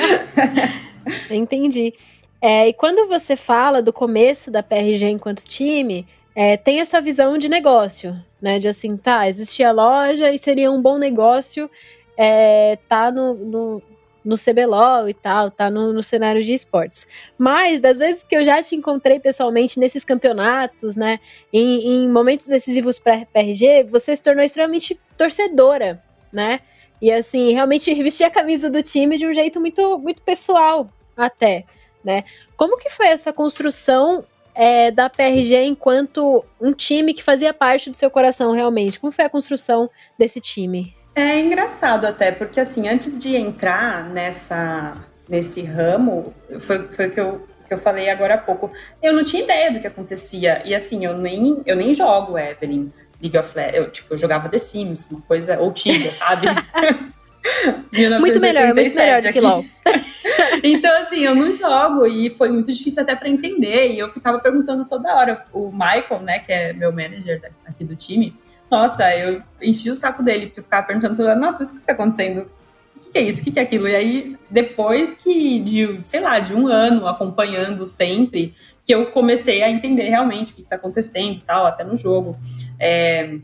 Entendi. 1.30 1.94
É, 2.40 2.68
e 2.68 2.72
quando 2.72 3.08
você 3.08 3.36
fala 3.36 3.80
do 3.80 3.92
começo 3.92 4.50
da 4.50 4.62
PRG 4.62 5.10
enquanto 5.10 5.44
time, 5.44 6.06
é, 6.34 6.56
tem 6.56 6.80
essa 6.80 7.00
visão 7.00 7.38
de 7.38 7.48
negócio, 7.48 8.16
né? 8.40 8.58
De 8.58 8.68
assim, 8.68 8.96
tá, 8.96 9.28
existia 9.28 9.68
a 9.68 9.72
loja 9.72 10.30
e 10.30 10.38
seria 10.38 10.70
um 10.70 10.82
bom 10.82 10.98
negócio 10.98 11.70
é, 12.16 12.78
tá 12.88 13.10
no, 13.10 13.34
no, 13.34 13.82
no 14.24 14.36
CBLOL 14.36 15.08
e 15.08 15.14
tal, 15.14 15.50
tá 15.50 15.70
no, 15.70 15.92
no 15.92 16.02
cenário 16.02 16.42
de 16.42 16.52
esportes. 16.52 17.06
Mas, 17.38 17.78
das 17.78 17.98
vezes 17.98 18.22
que 18.22 18.36
eu 18.36 18.44
já 18.44 18.62
te 18.62 18.74
encontrei 18.74 19.20
pessoalmente 19.20 19.78
nesses 19.78 20.04
campeonatos, 20.04 20.96
né, 20.96 21.20
em, 21.52 22.04
em 22.04 22.08
momentos 22.08 22.46
decisivos 22.46 22.98
para 22.98 23.26
PRG, 23.26 23.84
você 23.84 24.16
se 24.16 24.22
tornou 24.22 24.44
extremamente 24.44 24.98
torcedora, 25.16 26.02
né? 26.32 26.60
E 27.00 27.12
assim, 27.12 27.52
realmente 27.52 27.92
vestia 28.02 28.26
a 28.28 28.30
camisa 28.30 28.70
do 28.70 28.82
time 28.82 29.18
de 29.18 29.26
um 29.26 29.32
jeito 29.32 29.60
muito, 29.60 29.98
muito 29.98 30.22
pessoal, 30.22 30.90
até, 31.16 31.64
né? 32.02 32.24
Como 32.56 32.78
que 32.78 32.90
foi 32.90 33.08
essa 33.08 33.32
construção 33.32 34.24
é, 34.54 34.90
da 34.90 35.10
PRG 35.10 35.64
enquanto 35.66 36.44
um 36.58 36.72
time 36.72 37.12
que 37.12 37.22
fazia 37.22 37.52
parte 37.52 37.90
do 37.90 37.96
seu 37.96 38.10
coração, 38.10 38.52
realmente? 38.52 38.98
Como 38.98 39.12
foi 39.12 39.26
a 39.26 39.30
construção 39.30 39.90
desse 40.18 40.40
time? 40.40 40.96
É 41.16 41.40
engraçado 41.40 42.06
até, 42.06 42.30
porque 42.30 42.60
assim, 42.60 42.86
antes 42.90 43.18
de 43.18 43.34
entrar 43.34 44.04
nessa, 44.04 44.98
nesse 45.26 45.62
ramo, 45.62 46.34
foi, 46.60 46.86
foi 46.88 47.06
o 47.06 47.10
que 47.10 47.18
eu, 47.18 47.46
que 47.66 47.72
eu 47.72 47.78
falei 47.78 48.10
agora 48.10 48.34
há 48.34 48.38
pouco, 48.38 48.70
eu 49.02 49.14
não 49.14 49.24
tinha 49.24 49.42
ideia 49.42 49.72
do 49.72 49.80
que 49.80 49.86
acontecia. 49.86 50.60
E 50.62 50.74
assim, 50.74 51.06
eu 51.06 51.16
nem, 51.16 51.62
eu 51.64 51.74
nem 51.74 51.94
jogo 51.94 52.38
Evelyn 52.38 52.92
League 53.22 53.38
of 53.38 53.56
Legends. 53.56 53.78
Eu, 53.78 53.90
tipo, 53.90 54.12
eu 54.12 54.18
jogava 54.18 54.50
The 54.50 54.58
Sims, 54.58 55.10
uma 55.10 55.22
coisa, 55.22 55.58
ou 55.58 55.72
Tibia, 55.72 56.12
sabe? 56.12 56.48
muito 58.20 58.38
melhor, 58.38 58.74
muito 58.74 58.94
melhor 58.94 59.22
do 59.22 59.32
que 59.32 59.40
LOL. 59.40 59.64
então, 60.62 61.02
assim, 61.02 61.20
eu 61.20 61.34
não 61.34 61.50
jogo 61.54 62.06
e 62.06 62.28
foi 62.28 62.50
muito 62.50 62.70
difícil 62.70 63.02
até 63.02 63.16
para 63.16 63.30
entender. 63.30 63.92
E 63.92 63.98
eu 63.98 64.10
ficava 64.10 64.38
perguntando 64.38 64.84
toda 64.84 65.14
hora. 65.14 65.46
O 65.50 65.72
Michael, 65.72 66.20
né, 66.22 66.38
que 66.40 66.52
é 66.52 66.74
meu 66.74 66.92
manager 66.92 67.40
aqui 67.64 67.84
do 67.84 67.96
time, 67.96 68.34
nossa, 68.70 69.16
eu 69.16 69.42
enchi 69.60 69.90
o 69.90 69.94
saco 69.94 70.22
dele, 70.22 70.46
porque 70.46 70.60
eu 70.60 70.64
ficava 70.64 70.86
perguntando 70.86 71.40
nossa, 71.40 71.58
mas 71.58 71.70
o 71.70 71.74
que 71.74 71.86
tá 71.86 71.92
acontecendo? 71.92 72.50
O 72.96 73.00
que, 73.00 73.10
que 73.10 73.18
é 73.18 73.22
isso? 73.22 73.40
O 73.40 73.44
que, 73.44 73.52
que 73.52 73.58
é 73.58 73.62
aquilo? 73.62 73.86
E 73.88 73.94
aí, 73.94 74.36
depois 74.50 75.14
que, 75.14 75.60
de, 75.60 76.00
sei 76.02 76.20
lá, 76.20 76.38
de 76.38 76.54
um 76.54 76.66
ano 76.66 77.06
acompanhando 77.06 77.86
sempre, 77.86 78.54
que 78.84 78.94
eu 78.94 79.10
comecei 79.12 79.62
a 79.62 79.70
entender 79.70 80.08
realmente 80.08 80.52
o 80.52 80.56
que, 80.56 80.62
está 80.62 80.76
acontecendo 80.76 81.36
e 81.36 81.40
tal, 81.40 81.66
até 81.66 81.84
no 81.84 81.96
jogo. 81.96 82.36
É, 82.80 83.36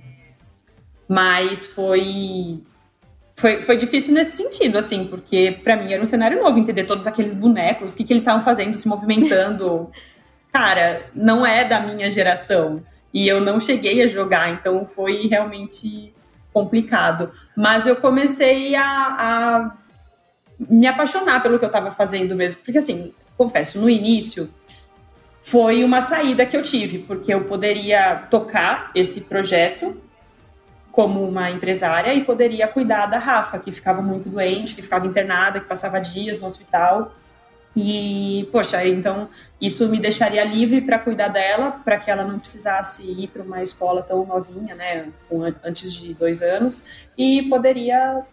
mas 1.07 1.67
foi 1.67 2.63
foi, 3.35 3.61
foi 3.61 3.77
difícil 3.77 4.15
nesse 4.15 4.37
sentido, 4.37 4.79
assim, 4.79 5.07
porque 5.07 5.59
para 5.65 5.77
mim 5.77 5.93
era 5.93 6.01
um 6.01 6.07
cenário 6.07 6.41
novo 6.41 6.59
entender 6.59 6.85
todos 6.85 7.07
aqueles 7.07 7.35
bonecos, 7.35 7.93
o 7.93 7.97
que, 7.97 8.05
que 8.05 8.13
eles 8.13 8.23
estavam 8.23 8.41
fazendo, 8.43 8.77
se 8.77 8.87
movimentando. 8.87 9.91
Cara, 10.53 11.07
não 11.15 11.45
é 11.45 11.65
da 11.65 11.81
minha 11.81 12.11
geração. 12.11 12.83
E 13.13 13.29
eu 13.29 13.41
não 13.41 13.61
cheguei 13.61 14.03
a 14.03 14.07
jogar, 14.07 14.51
então 14.51 14.87
foi 14.87 15.27
realmente 15.27 16.13
complicado. 16.53 17.31
Mas 17.57 17.87
eu 17.87 17.97
comecei 17.97 18.75
a, 18.75 18.85
a 18.85 19.77
me 20.59 20.87
apaixonar 20.87 21.43
pelo 21.43 21.59
que 21.59 21.65
eu 21.65 21.69
estava 21.69 21.91
fazendo 21.91 22.35
mesmo. 22.35 22.63
Porque, 22.65 22.79
assim, 22.79 23.13
confesso, 23.37 23.79
no 23.79 23.89
início 23.89 24.51
foi 25.41 25.83
uma 25.83 26.01
saída 26.03 26.47
que 26.47 26.57
eu 26.57 26.63
tive, 26.63 27.01
porque 27.01 27.35
eu 27.35 27.45
poderia 27.45 28.17
tocar 28.31 28.91
esse 28.95 29.23
projeto 29.23 29.97
como 30.93 31.27
uma 31.27 31.51
empresária 31.51 32.13
e 32.15 32.23
poderia 32.23 32.69
cuidar 32.69 33.07
da 33.07 33.19
Rafa, 33.19 33.59
que 33.59 33.73
ficava 33.73 34.03
muito 34.03 34.29
doente, 34.29 34.75
que 34.75 34.83
ficava 34.83 35.07
internada, 35.07 35.59
que 35.59 35.67
passava 35.67 35.99
dias 35.99 36.41
no 36.41 36.47
hospital. 36.47 37.13
E, 37.75 38.49
poxa, 38.53 38.87
então 38.87 39.29
isso 39.61 39.89
me 39.89 39.99
deixaria 39.99 40.45
livre 40.45 40.83
para 40.83 40.99
cuidar 40.99 41.29
dela, 41.29 41.71
para 41.71 41.97
que 41.97 42.11
ela 42.11 42.25
não 42.25 42.39
precisasse 42.39 43.03
ir 43.03 43.29
para 43.29 43.43
uma 43.43 43.63
escola 43.63 44.03
tão 44.03 44.27
novinha, 44.27 44.75
né, 44.75 45.09
antes 45.65 45.95
de 45.95 46.13
dois 46.13 46.43
anos, 46.43 47.09
e 47.17 47.43
poderia 47.49 48.25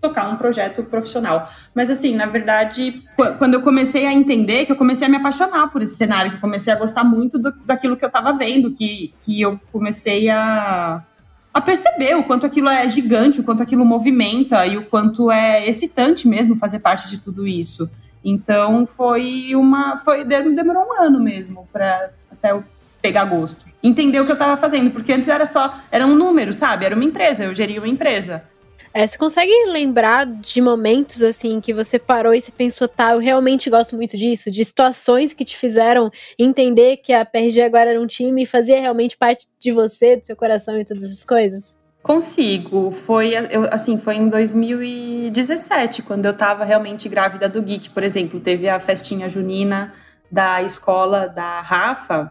tocar 0.00 0.28
um 0.28 0.36
projeto 0.36 0.82
profissional. 0.84 1.46
Mas 1.74 1.90
assim, 1.90 2.14
na 2.14 2.26
verdade, 2.26 3.02
quando 3.38 3.54
eu 3.54 3.62
comecei 3.62 4.06
a 4.06 4.12
entender, 4.12 4.64
que 4.64 4.72
eu 4.72 4.76
comecei 4.76 5.06
a 5.06 5.10
me 5.10 5.16
apaixonar 5.16 5.68
por 5.70 5.82
esse 5.82 5.96
cenário, 5.96 6.30
que 6.30 6.36
eu 6.36 6.40
comecei 6.40 6.72
a 6.72 6.76
gostar 6.76 7.04
muito 7.04 7.38
do, 7.38 7.52
daquilo 7.64 7.96
que 7.96 8.04
eu 8.04 8.08
estava 8.08 8.32
vendo, 8.32 8.72
que, 8.72 9.12
que 9.20 9.40
eu 9.40 9.60
comecei 9.72 10.30
a, 10.30 11.04
a 11.52 11.60
perceber 11.60 12.14
o 12.14 12.24
quanto 12.24 12.46
aquilo 12.46 12.68
é 12.68 12.88
gigante, 12.88 13.40
o 13.40 13.44
quanto 13.44 13.62
aquilo 13.62 13.84
movimenta 13.84 14.64
e 14.66 14.76
o 14.76 14.86
quanto 14.86 15.30
é 15.30 15.68
excitante 15.68 16.28
mesmo 16.28 16.56
fazer 16.56 16.78
parte 16.78 17.08
de 17.08 17.18
tudo 17.18 17.46
isso. 17.46 17.90
Então 18.24 18.86
foi 18.86 19.54
uma, 19.54 19.96
foi 19.98 20.24
demorou 20.24 20.84
um 20.84 21.02
ano 21.02 21.20
mesmo 21.20 21.68
para 21.72 22.10
até 22.30 22.52
eu 22.52 22.64
pegar 23.00 23.24
gosto, 23.24 23.64
entender 23.82 24.20
o 24.20 24.24
que 24.24 24.30
eu 24.30 24.34
estava 24.34 24.56
fazendo, 24.56 24.90
porque 24.90 25.12
antes 25.12 25.28
era 25.28 25.46
só 25.46 25.74
era 25.90 26.06
um 26.06 26.16
número, 26.16 26.52
sabe? 26.52 26.84
Era 26.84 26.94
uma 26.94 27.04
empresa, 27.04 27.44
eu 27.44 27.54
geria 27.54 27.80
uma 27.80 27.88
empresa. 27.88 28.44
É, 28.92 29.06
você 29.06 29.18
consegue 29.18 29.52
lembrar 29.66 30.26
de 30.26 30.60
momentos 30.60 31.22
assim 31.22 31.60
que 31.60 31.74
você 31.74 31.98
parou 31.98 32.34
e 32.34 32.40
você 32.40 32.50
pensou, 32.50 32.88
tá, 32.88 33.12
eu 33.12 33.18
realmente 33.18 33.68
gosto 33.68 33.94
muito 33.94 34.16
disso, 34.16 34.50
de 34.50 34.64
situações 34.64 35.32
que 35.32 35.44
te 35.44 35.56
fizeram 35.56 36.10
entender 36.38 36.96
que 36.96 37.12
a 37.12 37.24
PRG 37.24 37.62
agora 37.62 37.90
era 37.90 38.00
um 38.00 38.06
time 38.06 38.42
e 38.42 38.46
fazia 38.46 38.80
realmente 38.80 39.16
parte 39.16 39.46
de 39.60 39.70
você, 39.70 40.16
do 40.16 40.26
seu 40.26 40.34
coração 40.34 40.76
e 40.76 40.84
todas 40.84 41.04
essas 41.04 41.24
coisas? 41.24 41.77
Consigo. 42.02 42.90
Foi 42.90 43.32
eu, 43.50 43.68
assim, 43.70 43.98
foi 43.98 44.16
em 44.16 44.28
2017, 44.28 46.02
quando 46.02 46.24
eu 46.26 46.32
estava 46.32 46.64
realmente 46.64 47.08
grávida 47.08 47.48
do 47.48 47.60
Geek, 47.60 47.90
por 47.90 48.02
exemplo, 48.02 48.40
teve 48.40 48.68
a 48.68 48.80
festinha 48.80 49.28
junina 49.28 49.92
da 50.30 50.62
escola 50.62 51.26
da 51.26 51.60
Rafa, 51.60 52.30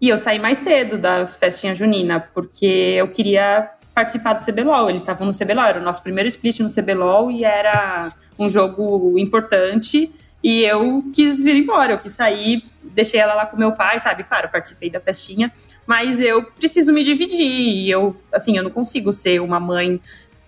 e 0.00 0.08
eu 0.08 0.16
saí 0.16 0.38
mais 0.38 0.58
cedo 0.58 0.96
da 0.96 1.26
festinha 1.26 1.74
junina, 1.74 2.20
porque 2.20 2.94
eu 2.96 3.08
queria 3.08 3.70
participar 3.94 4.34
do 4.34 4.44
CBLOL. 4.44 4.88
Eles 4.88 5.00
estavam 5.00 5.26
no 5.26 5.36
CBLOL, 5.36 5.66
era 5.66 5.80
o 5.80 5.82
nosso 5.82 6.02
primeiro 6.02 6.28
split 6.28 6.60
no 6.60 6.72
CBLOL 6.72 7.32
e 7.32 7.44
era 7.44 8.12
um 8.38 8.48
jogo 8.48 9.18
importante. 9.18 10.12
E 10.42 10.62
eu 10.62 11.04
quis 11.12 11.42
vir 11.42 11.56
embora, 11.56 11.92
eu 11.92 11.98
quis 11.98 12.12
sair, 12.12 12.64
deixei 12.82 13.18
ela 13.18 13.34
lá 13.34 13.46
com 13.46 13.56
meu 13.56 13.72
pai, 13.72 13.98
sabe? 13.98 14.22
Claro, 14.24 14.48
participei 14.48 14.88
da 14.88 15.00
festinha, 15.00 15.50
mas 15.86 16.20
eu 16.20 16.44
preciso 16.44 16.92
me 16.92 17.02
dividir. 17.02 17.40
E 17.40 17.90
eu, 17.90 18.16
assim, 18.32 18.56
eu 18.56 18.62
não 18.62 18.70
consigo 18.70 19.12
ser 19.12 19.40
uma 19.40 19.58
mãe 19.58 20.00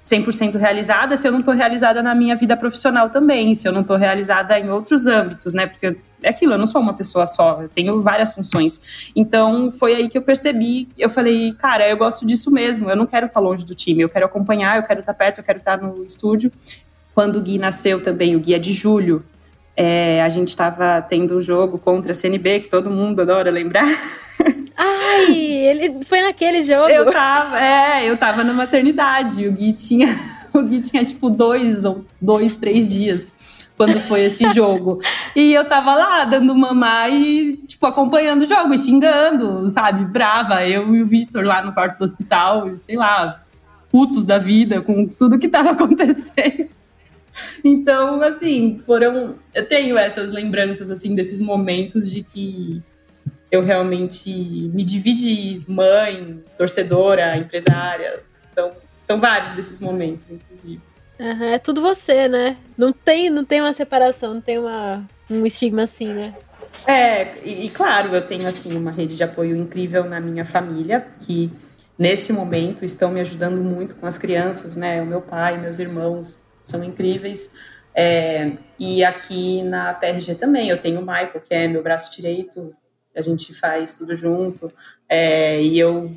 100% 0.05 0.57
realizada 0.57 1.17
se 1.17 1.27
eu 1.27 1.33
não 1.33 1.41
estou 1.41 1.55
realizada 1.55 2.03
na 2.03 2.15
minha 2.15 2.35
vida 2.35 2.57
profissional 2.57 3.11
também, 3.11 3.55
se 3.55 3.69
eu 3.69 3.73
não 3.73 3.83
estou 3.83 3.97
realizada 3.97 4.59
em 4.59 4.69
outros 4.71 5.07
âmbitos, 5.07 5.55
né? 5.55 5.67
Porque 5.67 5.97
é 6.23 6.29
aquilo, 6.29 6.55
eu 6.55 6.59
não 6.59 6.67
sou 6.67 6.81
uma 6.81 6.95
pessoa 6.95 7.27
só, 7.27 7.63
eu 7.63 7.69
tenho 7.69 8.01
várias 8.01 8.33
funções. 8.33 9.11
Então 9.15 9.71
foi 9.71 9.95
aí 9.95 10.09
que 10.09 10.19
eu 10.19 10.23
percebi, 10.23 10.89
eu 10.99 11.09
falei, 11.09 11.53
cara, 11.55 11.89
eu 11.89 11.97
gosto 11.97 12.27
disso 12.27 12.51
mesmo, 12.51 12.91
eu 12.91 12.97
não 12.97 13.07
quero 13.07 13.27
estar 13.27 13.41
longe 13.41 13.65
do 13.65 13.75
time, 13.75 14.03
eu 14.03 14.09
quero 14.09 14.27
acompanhar, 14.27 14.77
eu 14.77 14.83
quero 14.83 15.01
estar 15.01 15.15
perto, 15.15 15.39
eu 15.39 15.45
quero 15.45 15.59
estar 15.59 15.81
no 15.81 16.05
estúdio. 16.05 16.51
Quando 17.15 17.37
o 17.37 17.43
Gui 17.43 17.59
nasceu 17.59 18.03
também, 18.03 18.35
o 18.37 18.41
Gui 18.41 18.55
é 18.55 18.59
de 18.59 18.73
julho, 18.73 19.25
é, 19.77 20.23
a 20.23 20.29
gente 20.29 20.49
estava 20.49 21.01
tendo 21.03 21.39
um 21.39 21.43
jogo 21.43 21.79
contra 21.79 22.13
a 22.13 22.15
CNB, 22.15 22.61
que 22.61 22.69
todo 22.69 22.91
mundo 22.91 23.23
adora 23.23 23.51
lembrar. 23.51 23.87
Ai, 24.77 25.35
ele 25.35 26.01
foi 26.09 26.23
naquele 26.23 26.63
jogo. 26.63 26.89
Eu 26.89 27.13
tava, 27.13 27.61
é, 27.61 28.09
eu 28.09 28.17
tava 28.17 28.43
na 28.43 28.53
maternidade. 28.53 29.47
O 29.47 29.53
Gui 29.53 29.73
tinha, 29.75 30.09
o 30.55 30.63
Gui 30.63 30.81
tinha 30.81 31.05
tipo 31.05 31.29
dois 31.29 31.85
ou 31.85 32.05
dois, 32.21 32.55
três 32.55 32.89
dias 32.89 33.61
quando 33.77 33.99
foi 34.01 34.23
esse 34.23 34.47
jogo. 34.53 35.01
E 35.35 35.55
eu 35.55 35.65
tava 35.65 35.95
lá 35.95 36.25
dando 36.25 36.55
mamar 36.55 37.11
e, 37.11 37.57
tipo, 37.67 37.87
acompanhando 37.87 38.43
o 38.43 38.47
jogo, 38.47 38.77
xingando, 38.77 39.65
sabe? 39.71 40.05
Brava. 40.05 40.67
Eu 40.67 40.95
e 40.95 41.03
o 41.03 41.07
Vitor 41.07 41.43
lá 41.45 41.63
no 41.63 41.73
quarto 41.73 41.99
do 41.99 42.05
hospital, 42.05 42.77
sei 42.77 42.97
lá, 42.97 43.43
putos 43.91 44.27
da 44.27 44.39
vida 44.39 44.83
com 44.83 45.07
tudo 45.07 45.39
que 45.39 45.49
tava 45.49 45.71
acontecendo. 45.71 46.75
Então, 47.65 48.21
assim, 48.23 48.79
foram. 48.79 49.39
Eu 49.55 49.67
tenho 49.67 49.99
essas 49.99 50.31
lembranças, 50.31 50.91
assim, 50.91 51.15
desses 51.15 51.41
momentos 51.41 52.11
de 52.11 52.23
que 52.23 52.83
eu 53.51 53.63
realmente 53.63 54.31
me 54.73 54.85
dividi, 54.85 55.63
mãe, 55.67 56.43
torcedora, 56.57 57.37
empresária. 57.37 58.23
São, 58.45 58.73
são 59.03 59.19
vários 59.19 59.55
desses 59.55 59.81
momentos, 59.81 60.31
inclusive. 60.31 60.81
Uhum, 61.19 61.45
é 61.45 61.59
tudo 61.59 61.83
você, 61.83 62.29
né? 62.29 62.57
Não 62.79 62.93
tem, 62.93 63.29
não 63.29 63.45
tem 63.45 63.61
uma 63.61 63.73
separação, 63.73 64.35
não 64.35 64.41
tem 64.41 64.59
uma, 64.59 65.05
um 65.29 65.45
estigma 65.45 65.83
assim, 65.83 66.09
né? 66.09 66.35
É, 66.87 67.35
e, 67.45 67.67
e, 67.67 67.71
claro, 67.71 68.15
eu 68.15 68.23
tenho 68.23 68.49
assim 68.49 68.77
uma 68.77 68.91
rede 68.91 69.17
de 69.17 69.23
apoio 69.23 69.57
incrível 69.57 70.05
na 70.05 70.21
minha 70.21 70.45
família, 70.45 71.07
que 71.21 71.53
nesse 71.99 72.33
momento 72.33 72.85
estão 72.85 73.11
me 73.11 73.21
ajudando 73.21 73.63
muito 73.63 73.97
com 73.97 74.07
as 74.07 74.17
crianças, 74.17 74.77
né? 74.77 75.03
O 75.03 75.07
meu 75.07 75.21
pai, 75.21 75.59
meus 75.59 75.79
irmãos 75.79 76.40
são 76.71 76.83
incríveis. 76.85 77.53
É, 77.95 78.53
e 78.79 79.05
aqui 79.05 79.63
na 79.63 79.93
PRG 79.93 80.37
também, 80.37 80.69
eu 80.69 80.79
tenho 80.79 81.01
o 81.01 81.07
Michael, 81.07 81.41
que 81.41 81.53
é 81.55 81.67
meu 81.67 81.83
braço 81.83 82.15
direito, 82.15 82.75
a 83.15 83.21
gente 83.21 83.53
faz 83.53 83.95
tudo 83.95 84.15
junto, 84.15 84.73
é, 85.09 85.61
e 85.61 85.79
eu 85.79 86.17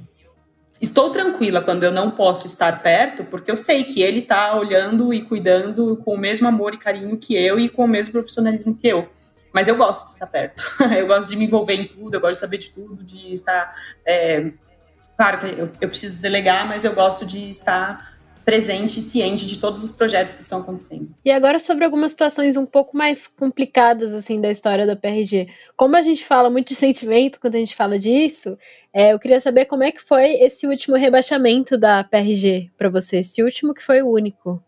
estou 0.79 1.09
tranquila 1.09 1.61
quando 1.61 1.83
eu 1.83 1.91
não 1.91 2.11
posso 2.11 2.45
estar 2.45 2.81
perto, 2.81 3.23
porque 3.23 3.49
eu 3.49 3.57
sei 3.57 3.83
que 3.83 4.01
ele 4.01 4.19
está 4.19 4.55
olhando 4.55 5.13
e 5.13 5.21
cuidando 5.21 5.97
com 5.97 6.13
o 6.13 6.17
mesmo 6.17 6.47
amor 6.47 6.73
e 6.73 6.77
carinho 6.77 7.17
que 7.17 7.35
eu 7.35 7.59
e 7.59 7.69
com 7.69 7.85
o 7.85 7.87
mesmo 7.87 8.13
profissionalismo 8.13 8.77
que 8.77 8.87
eu. 8.87 9.07
Mas 9.51 9.67
eu 9.67 9.75
gosto 9.75 10.05
de 10.05 10.11
estar 10.11 10.27
perto. 10.27 10.63
eu 10.97 11.07
gosto 11.07 11.29
de 11.29 11.35
me 11.35 11.45
envolver 11.45 11.75
em 11.75 11.87
tudo, 11.87 12.15
eu 12.15 12.19
gosto 12.19 12.33
de 12.33 12.39
saber 12.39 12.57
de 12.57 12.69
tudo, 12.71 13.03
de 13.03 13.33
estar. 13.33 13.71
É, 14.05 14.51
claro 15.15 15.39
que 15.39 15.45
eu, 15.45 15.71
eu 15.79 15.87
preciso 15.87 16.21
delegar, 16.21 16.67
mas 16.67 16.83
eu 16.83 16.93
gosto 16.93 17.25
de 17.25 17.47
estar 17.49 18.12
presente 18.45 18.99
e 18.99 19.01
ciente 19.01 19.45
de 19.45 19.57
todos 19.57 19.83
os 19.83 19.91
projetos 19.91 20.35
que 20.35 20.41
estão 20.41 20.59
acontecendo. 20.59 21.13
E 21.23 21.31
agora 21.31 21.59
sobre 21.59 21.85
algumas 21.85 22.11
situações 22.11 22.57
um 22.57 22.65
pouco 22.65 22.95
mais 22.95 23.27
complicadas 23.27 24.13
assim 24.13 24.41
da 24.41 24.51
história 24.51 24.85
da 24.85 24.95
PRG. 24.95 25.47
Como 25.75 25.95
a 25.95 26.01
gente 26.01 26.25
fala 26.25 26.49
muito 26.49 26.69
de 26.69 26.75
sentimento 26.75 27.39
quando 27.39 27.55
a 27.55 27.59
gente 27.59 27.75
fala 27.75 27.97
disso, 27.97 28.57
é, 28.93 29.13
eu 29.13 29.19
queria 29.19 29.39
saber 29.39 29.65
como 29.65 29.83
é 29.83 29.91
que 29.91 30.01
foi 30.01 30.33
esse 30.33 30.67
último 30.67 30.95
rebaixamento 30.95 31.77
da 31.77 32.03
PRG 32.03 32.71
para 32.77 32.89
você, 32.89 33.17
esse 33.17 33.41
último 33.41 33.73
que 33.73 33.83
foi 33.83 34.01
o 34.01 34.09
único. 34.09 34.63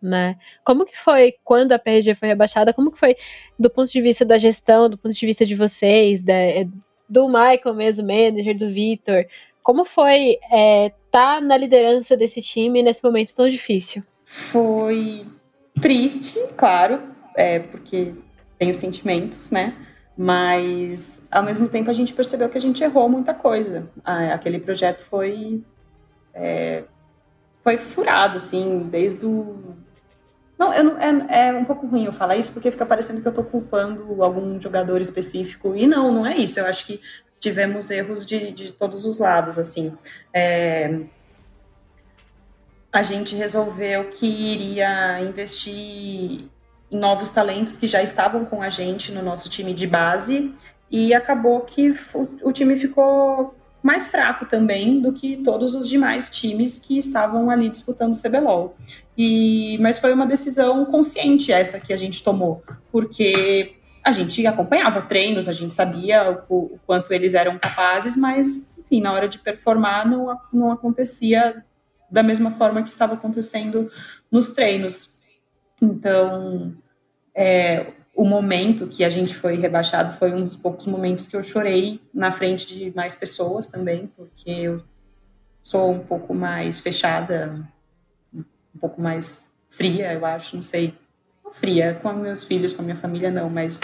Né? 0.00 0.36
Como 0.64 0.86
que 0.86 0.96
foi 0.96 1.34
quando 1.42 1.72
a 1.72 1.78
PRG 1.78 2.14
foi 2.14 2.28
rebaixada? 2.28 2.72
Como 2.72 2.92
que 2.92 2.98
foi 2.98 3.16
do 3.58 3.68
ponto 3.68 3.90
de 3.90 4.00
vista 4.00 4.24
da 4.24 4.38
gestão, 4.38 4.88
do 4.88 4.96
ponto 4.96 5.12
de 5.12 5.26
vista 5.26 5.44
de 5.44 5.56
vocês, 5.56 6.22
da, 6.22 6.34
do 7.08 7.26
Michael 7.26 7.74
mesmo, 7.74 8.06
manager, 8.06 8.56
do 8.56 8.72
Vitor? 8.72 9.26
Como 9.60 9.84
foi 9.84 10.38
é, 10.52 10.92
tá 11.10 11.40
na 11.40 11.56
liderança 11.56 12.16
desse 12.16 12.40
time 12.42 12.82
nesse 12.82 13.02
momento 13.02 13.34
tão 13.34 13.48
difícil? 13.48 14.02
Foi 14.24 15.24
triste, 15.80 16.38
claro, 16.56 17.00
é, 17.36 17.58
porque 17.58 18.14
tenho 18.58 18.74
sentimentos, 18.74 19.50
né? 19.50 19.74
Mas 20.16 21.28
ao 21.30 21.42
mesmo 21.42 21.68
tempo 21.68 21.88
a 21.90 21.92
gente 21.92 22.12
percebeu 22.12 22.48
que 22.48 22.58
a 22.58 22.60
gente 22.60 22.82
errou 22.82 23.08
muita 23.08 23.32
coisa. 23.32 23.88
Aquele 24.04 24.58
projeto 24.58 25.00
foi 25.00 25.62
é, 26.34 26.84
foi 27.62 27.76
furado, 27.76 28.38
assim, 28.38 28.88
desde 28.90 29.24
o 29.26 29.76
não, 30.58 30.74
eu, 30.74 30.98
é, 30.98 31.48
é 31.48 31.52
um 31.52 31.64
pouco 31.64 31.86
ruim 31.86 32.04
eu 32.04 32.12
falar 32.12 32.36
isso 32.36 32.52
porque 32.52 32.70
fica 32.70 32.84
parecendo 32.84 33.22
que 33.22 33.28
eu 33.28 33.32
tô 33.32 33.44
culpando 33.44 34.22
algum 34.22 34.60
jogador 34.60 35.00
específico 35.00 35.74
e 35.76 35.86
não, 35.86 36.10
não 36.12 36.26
é 36.26 36.36
isso. 36.36 36.58
Eu 36.58 36.66
acho 36.66 36.84
que 36.84 37.00
tivemos 37.40 37.90
erros 37.90 38.24
de, 38.24 38.50
de 38.50 38.72
todos 38.72 39.04
os 39.04 39.18
lados, 39.18 39.58
assim. 39.58 39.96
É, 40.32 41.00
a 42.92 43.02
gente 43.02 43.34
resolveu 43.34 44.10
que 44.10 44.26
iria 44.26 45.20
investir 45.20 46.48
em 46.90 46.98
novos 46.98 47.28
talentos 47.28 47.76
que 47.76 47.86
já 47.86 48.02
estavam 48.02 48.44
com 48.44 48.62
a 48.62 48.68
gente 48.68 49.12
no 49.12 49.22
nosso 49.22 49.48
time 49.48 49.74
de 49.74 49.86
base 49.86 50.54
e 50.90 51.12
acabou 51.12 51.60
que 51.60 51.94
o, 52.42 52.50
time 52.50 52.76
ficou 52.76 53.54
mais 53.82 54.08
fraco 54.08 54.46
também 54.46 55.00
do 55.00 55.12
que 55.12 55.36
todos 55.36 55.74
os 55.74 55.88
demais 55.88 56.30
times 56.30 56.78
que 56.78 56.96
estavam 56.96 57.50
ali 57.50 57.68
disputando 57.68 58.14
o 58.14 58.20
CBLOL. 58.20 58.74
E, 59.16 59.78
mas 59.80 59.98
foi 59.98 60.12
uma 60.12 60.26
decisão 60.26 60.84
consciente 60.86 61.52
essa 61.52 61.78
que 61.78 61.92
a 61.92 61.96
gente 61.96 62.24
tomou, 62.24 62.62
porque 62.90 63.77
a 64.08 64.12
gente 64.12 64.46
acompanhava 64.46 65.02
treinos, 65.02 65.48
a 65.48 65.52
gente 65.52 65.74
sabia 65.74 66.44
o, 66.48 66.56
o, 66.56 66.80
quanto 66.86 67.12
eles 67.12 67.34
eram 67.34 67.58
capazes, 67.58 68.16
mas, 68.16 68.74
enfim, 68.78 69.02
na 69.02 69.12
hora 69.12 69.28
de 69.28 69.38
performar 69.38 70.08
não, 70.08 70.34
não 70.50 70.72
acontecia 70.72 71.62
da 72.10 72.22
mesma 72.22 72.50
forma 72.50 72.82
que 72.82 72.88
estava 72.88 73.14
acontecendo 73.14 73.86
nos 74.30 74.50
treinos. 74.50 75.20
Então, 75.80 76.74
é, 77.34 77.92
o 78.16 78.24
momento 78.24 78.86
que 78.86 79.04
a 79.04 79.10
gente 79.10 79.34
foi 79.34 79.56
rebaixado 79.56 80.16
foi 80.16 80.32
um 80.32 80.42
dos 80.42 80.56
poucos 80.56 80.86
momentos 80.86 81.26
que 81.26 81.36
eu 81.36 81.42
chorei 81.42 82.00
na 82.12 82.32
frente 82.32 82.66
de 82.66 82.90
mais 82.96 83.14
pessoas 83.14 83.66
também, 83.66 84.06
porque 84.16 84.50
eu 84.50 84.82
sou 85.60 85.92
um 85.92 86.00
pouco 86.00 86.32
mais 86.32 86.80
fechada, 86.80 87.62
um 88.34 88.78
pouco 88.80 89.02
mais 89.02 89.52
fria, 89.68 90.14
eu 90.14 90.24
acho, 90.24 90.56
não 90.56 90.62
sei 90.62 90.94
fria 91.52 91.98
com 92.02 92.12
meus 92.12 92.44
filhos, 92.44 92.72
com 92.72 92.82
a 92.82 92.84
minha 92.84 92.96
família, 92.96 93.30
não, 93.30 93.48
mas 93.48 93.80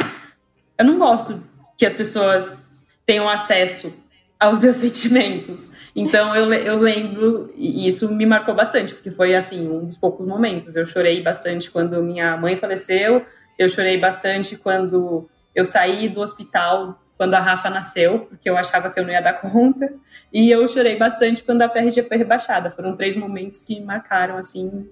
eu 0.79 0.85
não 0.85 0.99
gosto 0.99 1.43
que 1.77 1.87
as 1.87 1.93
pessoas 1.93 2.63
tenham 3.07 3.29
acesso 3.29 3.93
aos 4.39 4.59
meus 4.59 4.77
sentimentos. 4.77 5.71
Então 5.95 6.35
eu, 6.35 6.53
eu 6.53 6.79
lembro, 6.79 7.53
e 7.57 7.87
isso 7.87 8.13
me 8.13 8.27
marcou 8.27 8.55
bastante, 8.55 8.95
porque 8.95 9.11
foi 9.11 9.35
assim, 9.35 9.69
um 9.69 9.85
dos 9.85 9.97
poucos 9.97 10.27
momentos. 10.27 10.77
Eu 10.77 10.87
chorei 10.87 11.23
bastante 11.23 11.71
quando 11.71 12.03
minha 12.03 12.37
mãe 12.37 12.57
faleceu, 12.57 13.25
eu 13.59 13.69
chorei 13.69 13.99
bastante 13.99 14.57
quando 14.57 15.29
eu 15.55 15.65
saí 15.65 16.09
do 16.09 16.21
hospital 16.21 17.01
quando 17.17 17.35
a 17.35 17.41
Rafa 17.41 17.71
nasceu, 17.71 18.21
porque 18.21 18.51
eu 18.51 18.57
achava 18.57 18.91
que 18.91 18.99
eu 18.99 19.05
não 19.05 19.13
ia 19.13 19.23
dar 19.23 19.35
conta, 19.41 19.93
e 20.33 20.51
eu 20.51 20.67
chorei 20.69 20.97
bastante 20.97 21.43
quando 21.45 21.63
a 21.63 21.69
PRG 21.69 22.03
foi 22.03 22.17
rebaixada. 22.17 22.71
Foram 22.71 22.97
três 22.97 23.15
momentos 23.17 23.63
que 23.63 23.81
marcaram 23.81 24.37
assim 24.37 24.89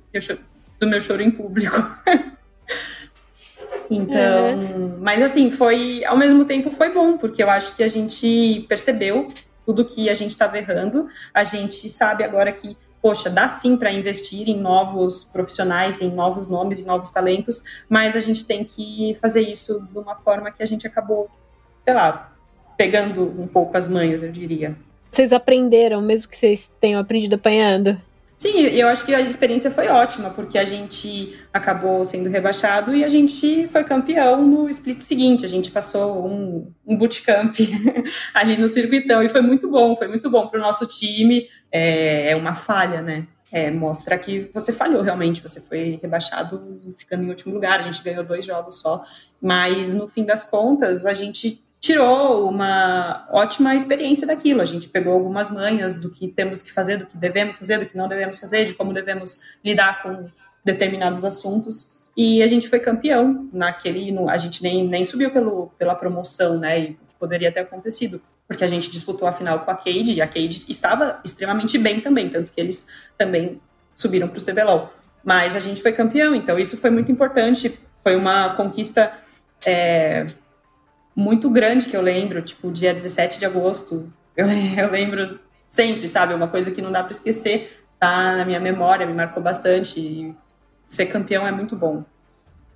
do 0.78 0.86
meu 0.86 1.00
choro 1.00 1.22
em 1.22 1.30
público. 1.30 1.76
Então, 3.90 4.58
uhum. 4.58 4.98
mas 5.00 5.20
assim, 5.20 5.50
foi, 5.50 6.04
ao 6.04 6.16
mesmo 6.16 6.44
tempo 6.44 6.70
foi 6.70 6.92
bom, 6.92 7.18
porque 7.18 7.42
eu 7.42 7.50
acho 7.50 7.76
que 7.76 7.82
a 7.82 7.88
gente 7.88 8.64
percebeu 8.68 9.28
tudo 9.66 9.84
que 9.84 10.08
a 10.08 10.14
gente 10.14 10.30
estava 10.30 10.58
errando, 10.58 11.08
a 11.32 11.44
gente 11.44 11.88
sabe 11.88 12.24
agora 12.24 12.52
que, 12.52 12.76
poxa, 13.00 13.30
dá 13.30 13.48
sim 13.48 13.76
para 13.76 13.92
investir 13.92 14.48
em 14.48 14.58
novos 14.58 15.24
profissionais, 15.24 16.00
em 16.00 16.10
novos 16.10 16.48
nomes, 16.48 16.80
em 16.80 16.84
novos 16.84 17.10
talentos, 17.10 17.62
mas 17.88 18.16
a 18.16 18.20
gente 18.20 18.44
tem 18.44 18.64
que 18.64 19.16
fazer 19.20 19.42
isso 19.42 19.86
de 19.92 19.98
uma 19.98 20.16
forma 20.16 20.50
que 20.50 20.62
a 20.62 20.66
gente 20.66 20.86
acabou, 20.86 21.30
sei 21.82 21.94
lá, 21.94 22.32
pegando 22.76 23.22
um 23.40 23.46
pouco 23.46 23.76
as 23.76 23.86
manhas, 23.86 24.22
eu 24.22 24.32
diria. 24.32 24.76
Vocês 25.10 25.32
aprenderam, 25.32 26.00
mesmo 26.00 26.30
que 26.30 26.38
vocês 26.38 26.70
tenham 26.80 27.00
aprendido 27.00 27.34
apanhando? 27.34 28.00
Sim, 28.36 28.58
eu 28.58 28.88
acho 28.88 29.04
que 29.04 29.14
a 29.14 29.20
experiência 29.20 29.70
foi 29.70 29.86
ótima, 29.86 30.30
porque 30.30 30.58
a 30.58 30.64
gente 30.64 31.38
acabou 31.52 32.04
sendo 32.04 32.28
rebaixado 32.28 32.94
e 32.94 33.04
a 33.04 33.08
gente 33.08 33.68
foi 33.68 33.84
campeão 33.84 34.44
no 34.44 34.68
split 34.68 35.00
seguinte. 35.00 35.44
A 35.44 35.48
gente 35.48 35.70
passou 35.70 36.26
um, 36.26 36.72
um 36.84 36.96
bootcamp 36.96 37.54
ali 38.34 38.56
no 38.56 38.66
circuitão 38.66 39.22
e 39.22 39.28
foi 39.28 39.40
muito 39.40 39.70
bom, 39.70 39.96
foi 39.96 40.08
muito 40.08 40.28
bom 40.28 40.48
para 40.48 40.58
o 40.58 40.62
nosso 40.62 40.86
time. 40.86 41.46
É, 41.70 42.30
é, 42.30 42.36
uma 42.36 42.52
falha, 42.52 43.00
né? 43.00 43.28
É, 43.50 43.70
mostra 43.70 44.18
que 44.18 44.50
você 44.52 44.72
falhou 44.72 45.02
realmente, 45.02 45.42
você 45.42 45.60
foi 45.60 45.98
rebaixado 46.02 46.94
ficando 46.96 47.22
em 47.22 47.28
último 47.28 47.54
lugar. 47.54 47.80
A 47.80 47.84
gente 47.84 48.02
ganhou 48.02 48.24
dois 48.24 48.44
jogos 48.44 48.80
só, 48.80 49.04
mas 49.40 49.94
no 49.94 50.08
fim 50.08 50.24
das 50.24 50.42
contas, 50.42 51.06
a 51.06 51.14
gente 51.14 51.62
tirou 51.82 52.48
uma 52.48 53.26
ótima 53.32 53.74
experiência 53.74 54.24
daquilo. 54.24 54.62
A 54.62 54.64
gente 54.64 54.88
pegou 54.88 55.12
algumas 55.12 55.50
manhas 55.50 55.98
do 55.98 56.12
que 56.12 56.28
temos 56.28 56.62
que 56.62 56.72
fazer, 56.72 56.98
do 56.98 57.06
que 57.06 57.16
devemos 57.16 57.58
fazer, 57.58 57.80
do 57.80 57.86
que 57.86 57.96
não 57.96 58.08
devemos 58.08 58.38
fazer, 58.38 58.66
de 58.66 58.74
como 58.74 58.94
devemos 58.94 59.58
lidar 59.64 60.00
com 60.00 60.28
determinados 60.64 61.24
assuntos. 61.24 62.04
E 62.16 62.40
a 62.40 62.46
gente 62.46 62.68
foi 62.68 62.78
campeão 62.78 63.48
naquele. 63.52 64.12
No, 64.12 64.30
a 64.30 64.38
gente 64.38 64.62
nem, 64.62 64.86
nem 64.86 65.04
subiu 65.04 65.30
pelo, 65.30 65.72
pela 65.76 65.96
promoção, 65.96 66.56
né? 66.56 66.78
E 66.78 66.98
poderia 67.18 67.50
ter 67.50 67.60
acontecido. 67.60 68.22
Porque 68.46 68.62
a 68.62 68.68
gente 68.68 68.88
disputou 68.88 69.26
a 69.26 69.32
final 69.32 69.60
com 69.60 69.70
a 69.70 69.74
Cade 69.74 70.12
e 70.12 70.22
a 70.22 70.26
Cade 70.26 70.64
estava 70.68 71.20
extremamente 71.24 71.78
bem 71.78 72.00
também, 72.00 72.28
tanto 72.28 72.52
que 72.52 72.60
eles 72.60 73.10
também 73.18 73.60
subiram 73.94 74.28
para 74.28 74.38
o 74.38 74.44
CBLOL. 74.44 74.92
Mas 75.24 75.56
a 75.56 75.58
gente 75.58 75.82
foi 75.82 75.92
campeão, 75.92 76.34
então 76.34 76.58
isso 76.58 76.76
foi 76.76 76.90
muito 76.90 77.10
importante. 77.10 77.76
Foi 78.02 78.14
uma 78.14 78.54
conquista 78.54 79.12
é, 79.64 80.26
muito 81.14 81.50
grande 81.50 81.86
que 81.86 81.96
eu 81.96 82.02
lembro, 82.02 82.40
tipo, 82.42 82.70
dia 82.70 82.92
17 82.92 83.38
de 83.38 83.46
agosto. 83.46 84.12
Eu, 84.36 84.46
eu 84.78 84.90
lembro 84.90 85.38
sempre, 85.68 86.06
sabe? 86.08 86.34
Uma 86.34 86.48
coisa 86.48 86.70
que 86.70 86.82
não 86.82 86.92
dá 86.92 87.02
para 87.02 87.12
esquecer, 87.12 87.84
tá 87.98 88.36
na 88.36 88.44
minha 88.44 88.60
memória, 88.60 89.06
me 89.06 89.14
marcou 89.14 89.42
bastante. 89.42 90.34
Ser 90.86 91.06
campeão 91.06 91.46
é 91.46 91.52
muito 91.52 91.76
bom. 91.76 92.04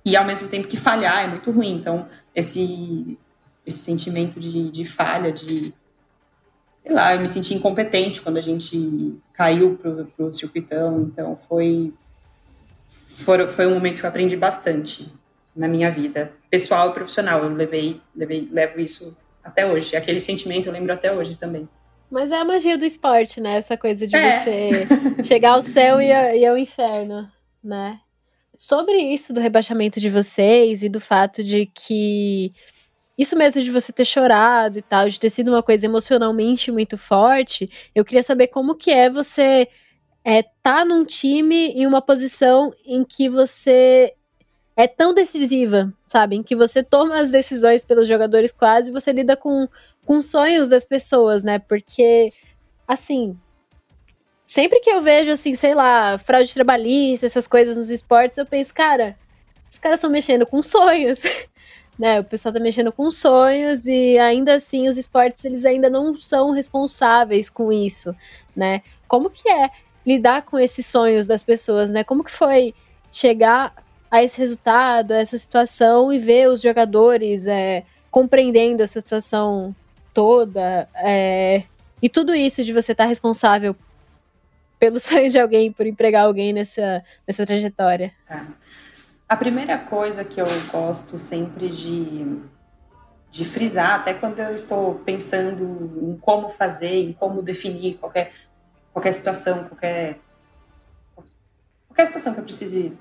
E 0.03 0.15
ao 0.15 0.25
mesmo 0.25 0.47
tempo 0.47 0.67
que 0.67 0.77
falhar 0.77 1.23
é 1.23 1.27
muito 1.27 1.51
ruim. 1.51 1.75
Então, 1.75 2.07
esse, 2.33 3.17
esse 3.65 3.79
sentimento 3.79 4.39
de, 4.39 4.71
de 4.71 4.85
falha, 4.85 5.31
de. 5.31 5.73
Sei 6.81 6.93
lá, 6.93 7.13
eu 7.13 7.19
me 7.19 7.27
senti 7.27 7.53
incompetente 7.53 8.21
quando 8.21 8.37
a 8.37 8.41
gente 8.41 9.17
caiu 9.33 9.75
pro, 9.75 10.05
pro 10.15 10.33
circuitão. 10.33 11.01
Então, 11.01 11.35
foi. 11.35 11.93
Foi, 12.87 13.47
foi 13.47 13.67
um 13.67 13.73
momento 13.73 13.99
que 13.99 14.05
eu 14.05 14.09
aprendi 14.09 14.37
bastante 14.37 15.11
na 15.55 15.67
minha 15.67 15.91
vida, 15.91 16.31
pessoal 16.49 16.89
e 16.89 16.93
profissional. 16.93 17.43
Eu 17.43 17.49
levei, 17.49 18.01
levei, 18.15 18.47
levo 18.51 18.79
isso 18.79 19.17
até 19.43 19.65
hoje. 19.65 19.95
Aquele 19.95 20.19
sentimento 20.19 20.67
eu 20.67 20.73
lembro 20.73 20.93
até 20.93 21.13
hoje 21.13 21.37
também. 21.37 21.67
Mas 22.09 22.31
é 22.31 22.37
a 22.37 22.45
magia 22.45 22.77
do 22.77 22.85
esporte, 22.85 23.41
né? 23.41 23.57
Essa 23.57 23.75
coisa 23.77 24.07
de 24.07 24.15
é. 24.15 24.43
você 24.43 25.23
chegar 25.23 25.51
ao 25.51 25.61
céu 25.61 25.99
e, 26.01 26.07
e 26.07 26.45
ao 26.45 26.57
inferno, 26.57 27.29
né? 27.63 27.99
Sobre 28.57 28.97
isso 28.97 29.33
do 29.33 29.41
rebaixamento 29.41 29.99
de 29.99 30.09
vocês 30.09 30.83
e 30.83 30.89
do 30.89 30.99
fato 30.99 31.43
de 31.43 31.67
que 31.67 32.51
isso 33.17 33.35
mesmo 33.35 33.61
de 33.61 33.71
você 33.71 33.91
ter 33.91 34.05
chorado 34.05 34.77
e 34.77 34.81
tal, 34.81 35.09
de 35.09 35.19
ter 35.19 35.29
sido 35.29 35.49
uma 35.49 35.63
coisa 35.63 35.85
emocionalmente 35.85 36.71
muito 36.71 36.97
forte, 36.97 37.69
eu 37.93 38.05
queria 38.05 38.21
saber 38.21 38.47
como 38.47 38.75
que 38.75 38.91
é 38.91 39.09
você 39.09 39.67
é, 40.23 40.43
tá 40.61 40.85
num 40.85 41.03
time 41.03 41.69
em 41.69 41.87
uma 41.87 42.01
posição 42.01 42.73
em 42.85 43.03
que 43.03 43.27
você 43.27 44.13
é 44.77 44.87
tão 44.87 45.11
decisiva, 45.11 45.91
sabe? 46.05 46.35
Em 46.35 46.43
que 46.43 46.55
você 46.55 46.83
toma 46.83 47.19
as 47.19 47.31
decisões 47.31 47.83
pelos 47.83 48.07
jogadores 48.07 48.51
quase, 48.51 48.91
você 48.91 49.11
lida 49.11 49.35
com, 49.35 49.67
com 50.05 50.21
sonhos 50.21 50.69
das 50.69 50.85
pessoas, 50.85 51.43
né? 51.43 51.57
Porque, 51.57 52.31
assim, 52.87 53.35
sempre 54.45 54.79
que 54.79 54.91
eu 54.91 55.01
vejo, 55.01 55.31
assim, 55.31 55.55
sei 55.55 55.73
lá, 55.73 56.19
fraude 56.19 56.53
trabalhista, 56.53 57.25
essas 57.25 57.47
coisas 57.47 57.75
nos 57.75 57.89
esportes, 57.89 58.37
eu 58.37 58.45
penso, 58.45 58.71
cara, 58.71 59.17
os 59.71 59.79
caras 59.79 59.97
estão 59.97 60.11
mexendo 60.11 60.45
com 60.45 60.61
sonhos, 60.61 61.23
né? 61.97 62.19
O 62.19 62.23
pessoal 62.23 62.53
tá 62.53 62.59
mexendo 62.59 62.91
com 62.91 63.09
sonhos 63.09 63.87
e 63.87 64.19
ainda 64.19 64.53
assim 64.53 64.87
os 64.87 64.95
esportes, 64.95 65.43
eles 65.43 65.65
ainda 65.65 65.89
não 65.89 66.15
são 66.15 66.51
responsáveis 66.51 67.49
com 67.49 67.71
isso, 67.71 68.15
né? 68.55 68.83
Como 69.07 69.31
que 69.31 69.49
é 69.49 69.71
lidar 70.05 70.43
com 70.43 70.59
esses 70.59 70.85
sonhos 70.85 71.25
das 71.25 71.41
pessoas, 71.41 71.89
né? 71.89 72.03
Como 72.03 72.23
que 72.23 72.31
foi 72.31 72.75
chegar 73.11 73.73
a 74.09 74.23
esse 74.23 74.37
resultado, 74.37 75.11
a 75.11 75.17
essa 75.17 75.37
situação 75.37 76.11
e 76.11 76.19
ver 76.19 76.47
os 76.49 76.61
jogadores 76.61 77.45
é, 77.47 77.83
compreendendo 78.09 78.83
essa 78.83 78.99
situação 78.99 79.75
toda. 80.13 80.87
É, 80.95 81.63
e 82.01 82.09
tudo 82.09 82.33
isso 82.33 82.63
de 82.63 82.73
você 82.73 82.93
estar 82.93 83.03
tá 83.03 83.09
responsável 83.09 83.75
pelo 84.79 84.99
sonho 84.99 85.29
de 85.29 85.39
alguém, 85.39 85.71
por 85.71 85.85
empregar 85.85 86.25
alguém 86.25 86.53
nessa, 86.53 87.03
nessa 87.27 87.45
trajetória. 87.45 88.13
Tá. 88.27 88.47
A 89.27 89.35
primeira 89.35 89.77
coisa 89.77 90.23
que 90.23 90.39
eu 90.39 90.45
gosto 90.71 91.17
sempre 91.17 91.67
de, 91.69 92.39
de 93.29 93.43
frisar, 93.43 93.99
até 93.99 94.13
quando 94.13 94.39
eu 94.39 94.55
estou 94.55 94.95
pensando 94.99 95.91
em 96.01 96.17
como 96.17 96.47
fazer, 96.47 97.09
em 97.09 97.11
como 97.11 97.41
definir 97.41 97.95
qualquer, 97.95 98.31
qualquer 98.93 99.11
situação, 99.11 99.65
qualquer, 99.65 100.17
qualquer 101.89 102.05
situação 102.05 102.33
que 102.33 102.39
eu 102.39 102.45
precise 102.45 102.97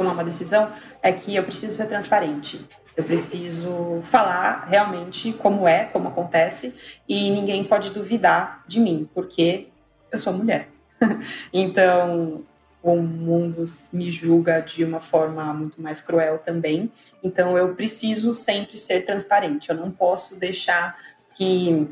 tomar 0.00 0.12
uma 0.12 0.24
decisão 0.24 0.72
é 1.02 1.12
que 1.12 1.36
eu 1.36 1.44
preciso 1.44 1.74
ser 1.74 1.86
transparente. 1.86 2.66
Eu 2.96 3.04
preciso 3.04 4.00
falar 4.02 4.64
realmente 4.66 5.32
como 5.34 5.68
é, 5.68 5.84
como 5.84 6.08
acontece, 6.08 6.98
e 7.06 7.30
ninguém 7.30 7.62
pode 7.62 7.90
duvidar 7.90 8.64
de 8.66 8.80
mim, 8.80 9.08
porque 9.14 9.68
eu 10.10 10.16
sou 10.16 10.32
mulher. 10.32 10.68
então, 11.52 12.42
o 12.82 12.96
mundo 12.96 13.62
me 13.92 14.10
julga 14.10 14.60
de 14.60 14.84
uma 14.84 15.00
forma 15.00 15.52
muito 15.52 15.80
mais 15.80 16.00
cruel 16.00 16.38
também. 16.38 16.90
Então, 17.22 17.58
eu 17.58 17.74
preciso 17.74 18.32
sempre 18.32 18.78
ser 18.78 19.04
transparente. 19.04 19.68
Eu 19.68 19.76
não 19.76 19.90
posso 19.90 20.40
deixar 20.40 20.96
que 21.34 21.88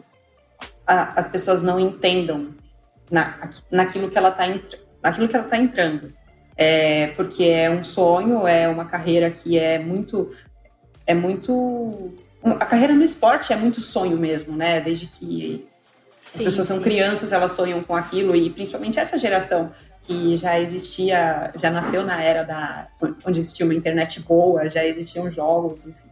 as 0.87 1.27
pessoas 1.27 1.63
não 1.63 1.79
entendam 1.79 2.55
na, 3.11 3.51
naquilo 3.71 4.11
que 4.11 4.17
ela 4.17 4.31
está 4.31 4.45
naquilo 5.03 5.29
que 5.29 5.37
ela 5.37 5.45
está 5.45 5.57
entrando 5.57 6.13
é, 6.61 7.07
porque 7.15 7.45
é 7.45 7.71
um 7.71 7.85
sonho, 7.85 8.45
é 8.45 8.69
uma 8.69 8.85
carreira 8.85 9.31
que 9.31 9.57
é 9.57 9.79
muito, 9.79 10.29
é 11.07 11.15
muito, 11.15 12.13
a 12.43 12.67
carreira 12.67 12.95
no 12.95 13.05
esporte 13.05 13.53
é 13.53 13.57
muito 13.57 13.81
sonho 13.81 14.17
mesmo, 14.17 14.57
né? 14.57 14.81
Desde 14.81 15.07
que 15.07 15.69
sim, 16.19 16.39
as 16.39 16.43
pessoas 16.43 16.67
sim. 16.67 16.75
são 16.75 16.83
crianças, 16.83 17.33
elas 17.33 17.53
sonham 17.53 17.81
com 17.85 17.95
aquilo 17.95 18.35
e 18.35 18.51
principalmente 18.51 18.99
essa 18.99 19.17
geração 19.17 19.71
que 20.01 20.37
já 20.37 20.59
existia, 20.59 21.53
já 21.57 21.71
nasceu 21.71 22.05
na 22.05 22.21
era 22.21 22.43
da 22.43 22.89
onde 23.25 23.39
existia 23.39 23.65
uma 23.65 23.75
internet 23.75 24.21
boa, 24.23 24.69
já 24.69 24.85
existiam 24.85 25.31
jogos, 25.31 25.87
enfim. 25.87 26.09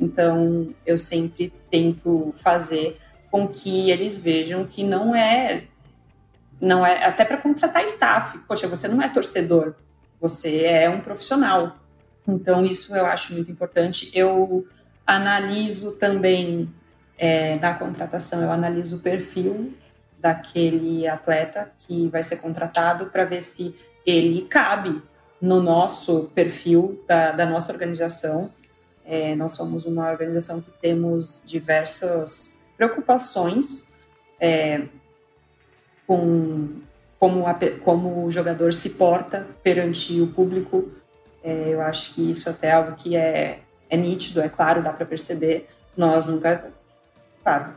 Então 0.00 0.66
eu 0.86 0.96
sempre 0.96 1.52
tento 1.70 2.32
fazer 2.36 2.96
com 3.30 3.46
que 3.46 3.90
eles 3.90 4.16
vejam 4.16 4.64
que 4.64 4.82
não 4.82 5.14
é 5.14 5.64
não 6.60 6.84
é 6.84 7.04
até 7.04 7.24
para 7.24 7.36
contratar 7.36 7.84
staff. 7.84 8.38
Poxa, 8.46 8.66
você 8.66 8.88
não 8.88 9.02
é 9.02 9.08
torcedor, 9.08 9.74
você 10.20 10.64
é 10.64 10.88
um 10.88 11.00
profissional. 11.00 11.76
Então 12.26 12.64
isso 12.64 12.94
eu 12.94 13.06
acho 13.06 13.32
muito 13.32 13.50
importante. 13.50 14.10
Eu 14.14 14.66
analiso 15.06 15.98
também 15.98 16.72
é, 17.18 17.56
na 17.58 17.74
contratação, 17.74 18.42
eu 18.42 18.50
analiso 18.50 18.96
o 18.96 19.00
perfil 19.00 19.74
daquele 20.18 21.06
atleta 21.06 21.70
que 21.78 22.08
vai 22.08 22.22
ser 22.22 22.36
contratado 22.36 23.06
para 23.06 23.24
ver 23.24 23.42
se 23.42 23.74
ele 24.06 24.42
cabe 24.42 25.02
no 25.40 25.62
nosso 25.62 26.30
perfil 26.34 27.04
da, 27.06 27.32
da 27.32 27.46
nossa 27.46 27.70
organização. 27.70 28.50
É, 29.04 29.34
nós 29.36 29.52
somos 29.52 29.84
uma 29.84 30.10
organização 30.10 30.62
que 30.62 30.70
temos 30.70 31.42
diversas 31.44 32.64
preocupações 32.76 33.94
é, 34.40 34.82
com 36.06 36.68
como, 37.18 37.46
a, 37.46 37.54
como 37.82 38.24
o 38.24 38.30
jogador 38.30 38.72
se 38.72 38.90
porta 38.90 39.46
perante 39.62 40.20
o 40.20 40.26
público. 40.26 40.90
É, 41.42 41.66
eu 41.68 41.80
acho 41.80 42.14
que 42.14 42.30
isso 42.30 42.48
até 42.50 42.68
é 42.68 42.72
algo 42.72 42.96
que 42.96 43.16
é, 43.16 43.60
é 43.88 43.96
nítido, 43.96 44.40
é 44.40 44.48
claro, 44.48 44.82
dá 44.82 44.92
para 44.92 45.06
perceber. 45.06 45.68
Nós 45.96 46.26
nunca, 46.26 46.70
claro, 47.42 47.74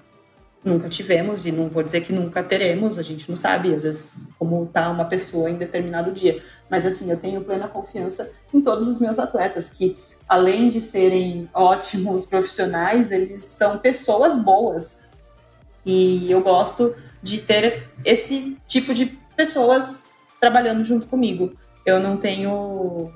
nunca 0.64 0.90
tivemos 0.90 1.46
e 1.46 1.52
não 1.52 1.70
vou 1.70 1.84
dizer 1.84 2.02
que 2.02 2.12
nunca 2.12 2.44
teremos, 2.44 3.00
a 3.00 3.04
gente 3.04 3.30
não 3.30 3.36
sabe 3.36 3.74
às 3.74 3.84
vezes 3.84 4.18
como 4.38 4.66
tá 4.66 4.90
uma 4.90 5.06
pessoa 5.06 5.50
em 5.50 5.56
determinado 5.56 6.12
dia, 6.12 6.42
mas 6.70 6.86
assim, 6.86 7.10
eu 7.10 7.20
tenho 7.20 7.42
plena 7.42 7.68
confiança 7.68 8.36
em 8.54 8.60
todos 8.60 8.88
os 8.88 9.00
meus 9.00 9.18
atletas 9.18 9.70
que 9.70 9.98
além 10.28 10.70
de 10.70 10.82
serem 10.82 11.50
ótimos 11.54 12.26
profissionais, 12.26 13.12
eles 13.12 13.42
são 13.42 13.78
pessoas 13.78 14.44
boas. 14.44 15.08
E 15.86 16.30
eu 16.30 16.42
gosto 16.42 16.94
de 17.22 17.40
ter 17.42 17.90
esse 18.06 18.58
tipo 18.68 18.94
de 18.94 19.06
pessoas 19.36 20.12
trabalhando 20.40 20.84
junto 20.84 21.08
comigo. 21.08 21.54
Eu 21.86 22.00
não 22.00 22.18
tenho 22.18 23.12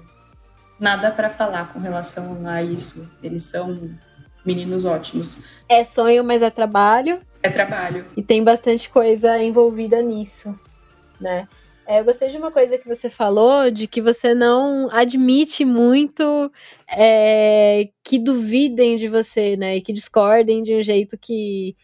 nada 0.79 1.11
para 1.11 1.29
falar 1.29 1.71
com 1.71 1.79
relação 1.79 2.47
a 2.47 2.63
isso. 2.63 3.17
Eles 3.21 3.43
são 3.43 3.89
meninos 4.45 4.85
ótimos. 4.85 5.61
É 5.69 5.83
sonho, 5.83 6.23
mas 6.23 6.41
é 6.41 6.49
trabalho. 6.49 7.21
É 7.43 7.49
trabalho. 7.49 8.05
E 8.15 8.21
tem 8.21 8.43
bastante 8.43 8.89
coisa 8.89 9.37
envolvida 9.37 10.01
nisso, 10.01 10.57
né? 11.19 11.47
É, 11.85 11.99
eu 11.99 12.05
gostei 12.05 12.29
de 12.29 12.37
uma 12.37 12.51
coisa 12.51 12.77
que 12.77 12.87
você 12.87 13.09
falou, 13.09 13.69
de 13.71 13.87
que 13.87 14.01
você 14.01 14.33
não 14.33 14.87
admite 14.91 15.65
muito 15.65 16.51
é, 16.87 17.89
que 18.03 18.19
duvidem 18.19 18.95
de 18.95 19.07
você, 19.07 19.57
né? 19.57 19.75
E 19.75 19.81
que 19.81 19.91
discordem 19.91 20.63
de 20.63 20.75
um 20.75 20.83
jeito 20.83 21.17
que, 21.17 21.75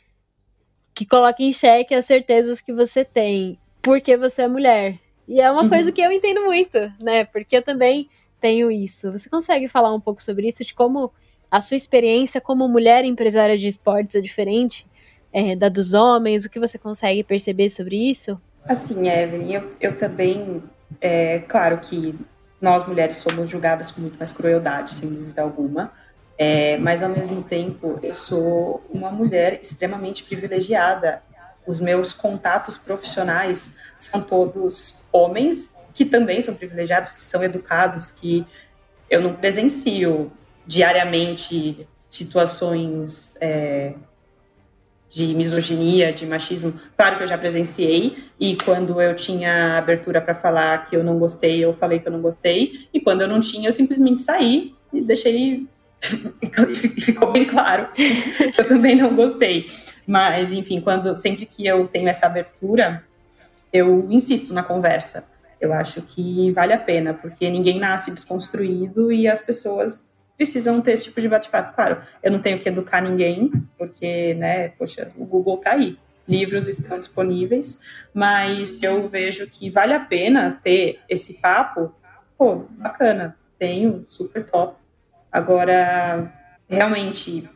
que 0.98 1.06
coloque 1.06 1.44
em 1.44 1.54
xeque 1.54 1.94
as 1.94 2.06
certezas 2.06 2.60
que 2.60 2.74
você 2.74 3.06
tem, 3.06 3.60
porque 3.84 4.18
você 4.18 4.42
é 4.42 4.48
mulher. 4.48 4.98
E 5.28 5.40
é 5.40 5.52
uma 5.52 5.62
uhum. 5.62 5.70
coisa 5.70 5.92
que 5.92 6.02
eu 6.02 6.12
entendo 6.12 6.44
muito, 6.44 6.92
né? 7.00 7.24
Porque 7.24 7.56
eu 7.56 7.62
também 7.62 8.10
tenho 8.42 8.72
isso. 8.72 9.12
Você 9.12 9.30
consegue 9.30 9.68
falar 9.68 9.94
um 9.94 10.00
pouco 10.00 10.24
sobre 10.24 10.48
isso, 10.48 10.66
de 10.66 10.74
como 10.74 11.12
a 11.52 11.62
sua 11.62 11.78
experiência 11.78 12.42
como 12.42 12.68
mulher 12.68 13.06
empresária 13.06 13.56
de 13.56 13.68
esportes 13.68 14.16
é 14.16 14.22
diferente 14.22 14.88
é, 15.32 15.56
da 15.56 15.70
dos 15.70 15.94
homens? 15.94 16.46
O 16.46 16.50
que 16.50 16.60
você 16.60 16.80
consegue 16.80 17.24
perceber 17.24 17.70
sobre 17.70 17.96
isso? 18.10 18.42
Assim, 18.66 19.08
Evelyn, 19.08 19.54
eu, 19.54 19.72
eu 19.80 19.96
também, 19.96 20.64
é 21.00 21.38
claro 21.48 21.78
que 21.78 22.16
nós 22.60 22.88
mulheres 22.88 23.18
somos 23.18 23.52
julgadas 23.52 23.92
com 23.92 24.02
muito 24.02 24.18
mais 24.18 24.32
crueldade, 24.32 24.92
sem 24.94 25.10
dúvida 25.10 25.44
alguma, 25.44 25.92
é, 26.38 26.78
mas 26.78 27.02
ao 27.02 27.10
mesmo 27.10 27.42
tempo 27.44 28.00
eu 28.04 28.14
sou 28.14 28.84
uma 28.90 29.12
mulher 29.12 29.60
extremamente 29.62 30.24
privilegiada. 30.24 31.22
Os 31.66 31.82
meus 31.82 32.14
contatos 32.14 32.78
profissionais 32.78 33.78
são 34.00 34.22
todos 34.22 35.04
homens 35.12 35.78
que 35.94 36.06
também 36.06 36.40
são 36.42 36.54
privilegiados, 36.54 37.12
que 37.12 37.22
são 37.22 37.44
educados, 37.44 38.12
que 38.12 38.46
eu 39.10 39.22
não 39.22 39.34
presencio 39.34 40.32
diariamente 40.66 41.88
situações 42.08 43.36
é, 43.42 43.94
de 45.10 45.34
misoginia, 45.34 46.12
de 46.12 46.26
machismo, 46.26 46.74
claro 46.96 47.18
que 47.18 47.24
eu 47.24 47.28
já 47.28 47.38
presenciei, 47.38 48.16
e 48.40 48.56
quando 48.58 49.02
eu 49.02 49.16
tinha 49.16 49.78
abertura 49.78 50.22
para 50.22 50.36
falar 50.36 50.86
que 50.86 50.96
eu 50.96 51.04
não 51.04 51.18
gostei, 51.18 51.64
eu 51.64 51.74
falei 51.74 52.00
que 52.00 52.08
eu 52.08 52.12
não 52.12 52.22
gostei, 52.22 52.88
e 52.94 53.00
quando 53.00 53.22
eu 53.22 53.28
não 53.28 53.40
tinha, 53.40 53.70
eu 53.70 53.74
simplesmente 53.74 54.22
saí 54.22 54.76
e 54.94 55.02
deixei. 55.02 55.66
Ficou 57.00 57.32
bem 57.32 57.46
claro 57.46 57.90
eu 58.58 58.68
também 58.68 58.96
não 58.96 59.16
gostei. 59.16 59.66
Mas, 60.06 60.54
enfim, 60.54 60.80
quando 60.80 61.16
sempre 61.16 61.46
que 61.46 61.66
eu 61.68 61.88
tenho 61.88 62.08
essa 62.08 62.28
abertura, 62.28 63.04
eu 63.74 64.08
insisto 64.10 64.54
na 64.54 64.64
conversa. 64.64 65.28
Eu 65.60 65.74
acho 65.74 66.02
que 66.02 66.52
vale 66.52 66.72
a 66.72 66.78
pena, 66.78 67.14
porque 67.14 67.50
ninguém 67.50 67.80
nasce 67.80 68.12
desconstruído 68.12 69.12
e 69.12 69.28
as 69.28 69.42
pessoas 69.42 70.12
precisam 70.38 70.80
ter 70.82 70.92
esse 70.92 71.06
tipo 71.06 71.20
de 71.20 71.28
bate-papo. 71.28 71.76
Claro, 71.76 72.00
eu 72.22 72.32
não 72.32 72.40
tenho 72.40 72.60
que 72.60 72.70
educar 72.70 73.02
ninguém, 73.02 73.52
porque, 73.78 74.36
né, 74.36 74.70
poxa, 74.70 75.10
o 75.18 75.26
Google 75.26 75.58
tá 75.58 75.72
aí, 75.72 75.98
livros 76.28 76.68
estão 76.68 77.00
disponíveis, 77.00 77.82
mas 78.14 78.84
eu 78.84 79.08
vejo 79.10 79.48
que 79.48 79.70
vale 79.70 79.94
a 79.94 80.00
pena 80.00 80.60
ter 80.64 81.00
esse 81.10 81.42
papo, 81.42 81.94
pô, 82.38 82.66
bacana, 82.70 83.36
tenho, 83.58 84.06
super 84.08 84.46
top. 84.46 84.76
Agora, 85.38 86.34
realmente, 86.68 87.48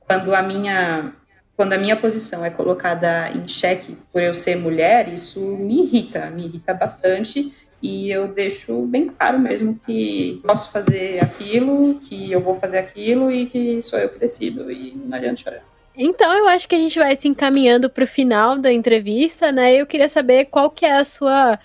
quando 0.00 0.34
a 0.34 0.42
minha 0.42 1.14
quando 1.56 1.72
a 1.72 1.78
minha 1.78 1.96
posição 1.96 2.44
é 2.44 2.50
colocada 2.50 3.30
em 3.30 3.46
xeque 3.48 3.96
por 4.12 4.20
eu 4.20 4.34
ser 4.34 4.56
mulher, 4.56 5.08
isso 5.08 5.40
me 5.40 5.82
irrita, 5.84 6.28
me 6.30 6.44
irrita 6.44 6.74
bastante 6.74 7.52
e 7.80 8.10
eu 8.10 8.28
deixo 8.28 8.84
bem 8.86 9.08
claro 9.08 9.38
mesmo 9.38 9.78
que 9.78 10.42
posso 10.44 10.70
fazer 10.70 11.22
aquilo, 11.22 11.94
que 12.00 12.30
eu 12.30 12.40
vou 12.40 12.54
fazer 12.54 12.78
aquilo 12.78 13.30
e 13.30 13.46
que 13.46 13.80
sou 13.80 13.98
eu 13.98 14.10
que 14.10 14.18
decido 14.18 14.70
e 14.70 14.92
não 14.94 15.16
adianta 15.16 15.36
chorar. 15.36 15.62
Então, 15.96 16.32
eu 16.36 16.48
acho 16.48 16.68
que 16.68 16.74
a 16.74 16.78
gente 16.78 16.98
vai 16.98 17.16
se 17.16 17.28
encaminhando 17.28 17.88
para 17.88 18.04
o 18.04 18.06
final 18.06 18.58
da 18.58 18.72
entrevista, 18.72 19.52
né? 19.52 19.74
Eu 19.74 19.86
queria 19.86 20.08
saber 20.08 20.46
qual 20.46 20.70
que 20.70 20.84
é 20.84 20.96
a 20.96 21.04
sua, 21.04 21.58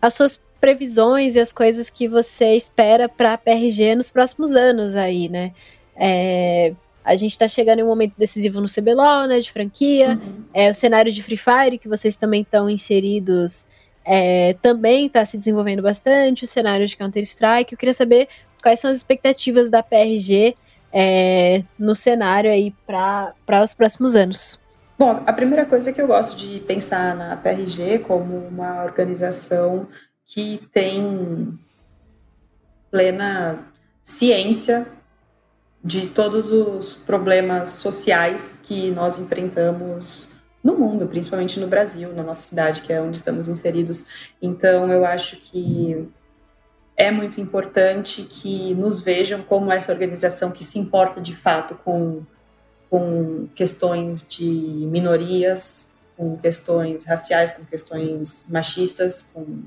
as 0.00 0.14
suas 0.14 0.40
previsões 0.60 1.34
e 1.34 1.40
as 1.40 1.52
coisas 1.52 1.90
que 1.90 2.08
você 2.08 2.56
espera 2.56 3.08
para 3.08 3.34
a 3.34 3.38
PRG 3.38 3.94
nos 3.94 4.10
próximos 4.10 4.54
anos 4.54 4.96
aí, 4.96 5.28
né? 5.28 5.52
É, 5.94 6.72
a 7.04 7.14
gente 7.16 7.32
está 7.32 7.46
chegando 7.46 7.80
em 7.80 7.82
um 7.82 7.88
momento 7.88 8.14
decisivo 8.18 8.60
no 8.60 8.68
CBLOL, 8.68 9.28
né, 9.28 9.40
de 9.40 9.50
franquia, 9.52 10.10
uhum. 10.10 10.44
é, 10.52 10.70
o 10.70 10.74
cenário 10.74 11.12
de 11.12 11.22
Free 11.22 11.36
Fire, 11.36 11.78
que 11.78 11.88
vocês 11.88 12.16
também 12.16 12.42
estão 12.42 12.68
inseridos 12.68 13.64
é, 14.06 14.54
também 14.62 15.06
está 15.06 15.24
se 15.24 15.36
desenvolvendo 15.36 15.82
bastante, 15.82 16.44
o 16.44 16.46
cenário 16.46 16.86
de 16.86 16.96
Counter-Strike. 16.96 17.72
Eu 17.72 17.78
queria 17.78 17.92
saber 17.92 18.28
quais 18.62 18.78
são 18.78 18.88
as 18.88 18.96
expectativas 18.96 19.68
da 19.68 19.82
PRG 19.82 20.54
é, 20.92 21.64
no 21.76 21.94
cenário 21.94 22.48
aí 22.48 22.72
para 22.86 23.34
os 23.64 23.74
próximos 23.74 24.14
anos. 24.14 24.60
Bom, 24.96 25.22
a 25.26 25.32
primeira 25.32 25.66
coisa 25.66 25.92
que 25.92 26.00
eu 26.00 26.06
gosto 26.06 26.38
de 26.38 26.60
pensar 26.60 27.16
na 27.16 27.36
PRG 27.36 27.98
como 27.98 28.36
uma 28.46 28.84
organização 28.84 29.88
que 30.26 30.68
tem 30.72 31.58
plena 32.90 33.70
ciência 34.02 34.86
de 35.82 36.08
todos 36.08 36.50
os 36.50 36.94
problemas 36.94 37.70
sociais 37.70 38.62
que 38.66 38.90
nós 38.90 39.18
enfrentamos 39.18 40.36
no 40.62 40.76
mundo, 40.76 41.06
principalmente 41.06 41.60
no 41.60 41.68
Brasil, 41.68 42.12
na 42.12 42.24
nossa 42.24 42.42
cidade, 42.42 42.82
que 42.82 42.92
é 42.92 43.00
onde 43.00 43.16
estamos 43.16 43.46
inseridos. 43.46 44.32
Então, 44.42 44.90
eu 44.92 45.06
acho 45.06 45.36
que 45.36 46.08
é 46.96 47.10
muito 47.12 47.40
importante 47.40 48.22
que 48.22 48.74
nos 48.74 49.00
vejam 49.00 49.42
como 49.42 49.70
essa 49.70 49.92
organização 49.92 50.50
que 50.50 50.64
se 50.64 50.78
importa 50.78 51.20
de 51.20 51.34
fato 51.34 51.76
com, 51.84 52.24
com 52.90 53.48
questões 53.54 54.26
de 54.26 54.44
minorias, 54.44 55.98
com 56.16 56.36
questões 56.36 57.04
raciais, 57.04 57.52
com 57.52 57.64
questões 57.64 58.46
machistas, 58.50 59.22
com 59.34 59.62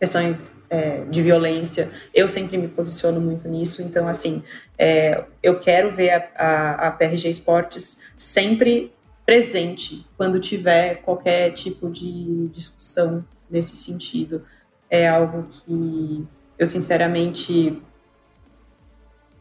questões 0.00 0.64
é, 0.70 1.04
de 1.04 1.20
violência. 1.20 1.90
Eu 2.14 2.26
sempre 2.26 2.56
me 2.56 2.66
posiciono 2.66 3.20
muito 3.20 3.46
nisso, 3.46 3.82
então, 3.82 4.08
assim, 4.08 4.42
é, 4.78 5.24
eu 5.42 5.60
quero 5.60 5.90
ver 5.90 6.10
a, 6.10 6.28
a, 6.34 6.88
a 6.88 6.90
PRG 6.90 7.28
Esportes 7.28 8.12
sempre 8.16 8.92
presente 9.26 10.06
quando 10.16 10.40
tiver 10.40 11.02
qualquer 11.02 11.52
tipo 11.52 11.90
de 11.90 12.48
discussão 12.48 13.24
nesse 13.50 13.76
sentido. 13.76 14.42
É 14.88 15.06
algo 15.06 15.46
que 15.50 16.26
eu 16.58 16.66
sinceramente 16.66 17.80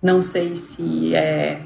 não 0.02 0.22
sei 0.22 0.56
se 0.56 1.15
é, 1.15 1.62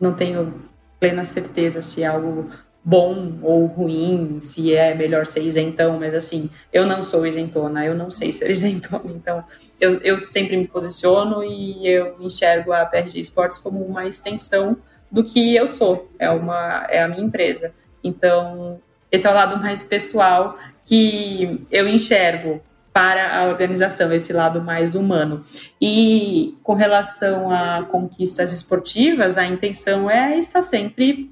não 0.00 0.14
tenho 0.14 0.68
plena 0.98 1.24
certeza 1.24 1.80
se 1.80 2.02
é 2.02 2.06
algo 2.06 2.50
bom 2.88 3.38
ou 3.42 3.66
ruim, 3.66 4.40
se 4.40 4.74
é 4.74 4.94
melhor 4.94 5.26
ser 5.26 5.42
isentão, 5.42 5.98
mas 5.98 6.14
assim, 6.14 6.48
eu 6.72 6.86
não 6.86 7.02
sou 7.02 7.26
isentona, 7.26 7.84
eu 7.84 7.94
não 7.94 8.08
sei 8.08 8.32
ser 8.32 8.48
isentona, 8.50 9.12
então 9.14 9.44
eu, 9.78 10.00
eu 10.00 10.18
sempre 10.18 10.56
me 10.56 10.66
posiciono 10.66 11.44
e 11.44 11.86
eu 11.86 12.16
enxergo 12.18 12.72
a 12.72 12.86
PRG 12.86 13.20
Esportes 13.20 13.58
como 13.58 13.84
uma 13.84 14.06
extensão 14.06 14.78
do 15.10 15.22
que 15.22 15.54
eu 15.54 15.66
sou, 15.66 16.10
é, 16.18 16.30
uma, 16.30 16.86
é 16.88 17.02
a 17.02 17.08
minha 17.08 17.22
empresa. 17.22 17.74
Então, 18.02 18.80
esse 19.12 19.26
é 19.26 19.30
o 19.30 19.34
lado 19.34 19.58
mais 19.58 19.84
pessoal 19.84 20.56
que 20.82 21.66
eu 21.70 21.86
enxergo 21.86 22.62
para 22.90 23.36
a 23.36 23.44
organização, 23.44 24.10
esse 24.14 24.32
lado 24.32 24.62
mais 24.62 24.94
humano. 24.94 25.42
E 25.78 26.56
com 26.62 26.72
relação 26.72 27.50
a 27.50 27.86
conquistas 27.90 28.50
esportivas, 28.50 29.36
a 29.36 29.44
intenção 29.44 30.10
é 30.10 30.38
estar 30.38 30.62
sempre 30.62 31.30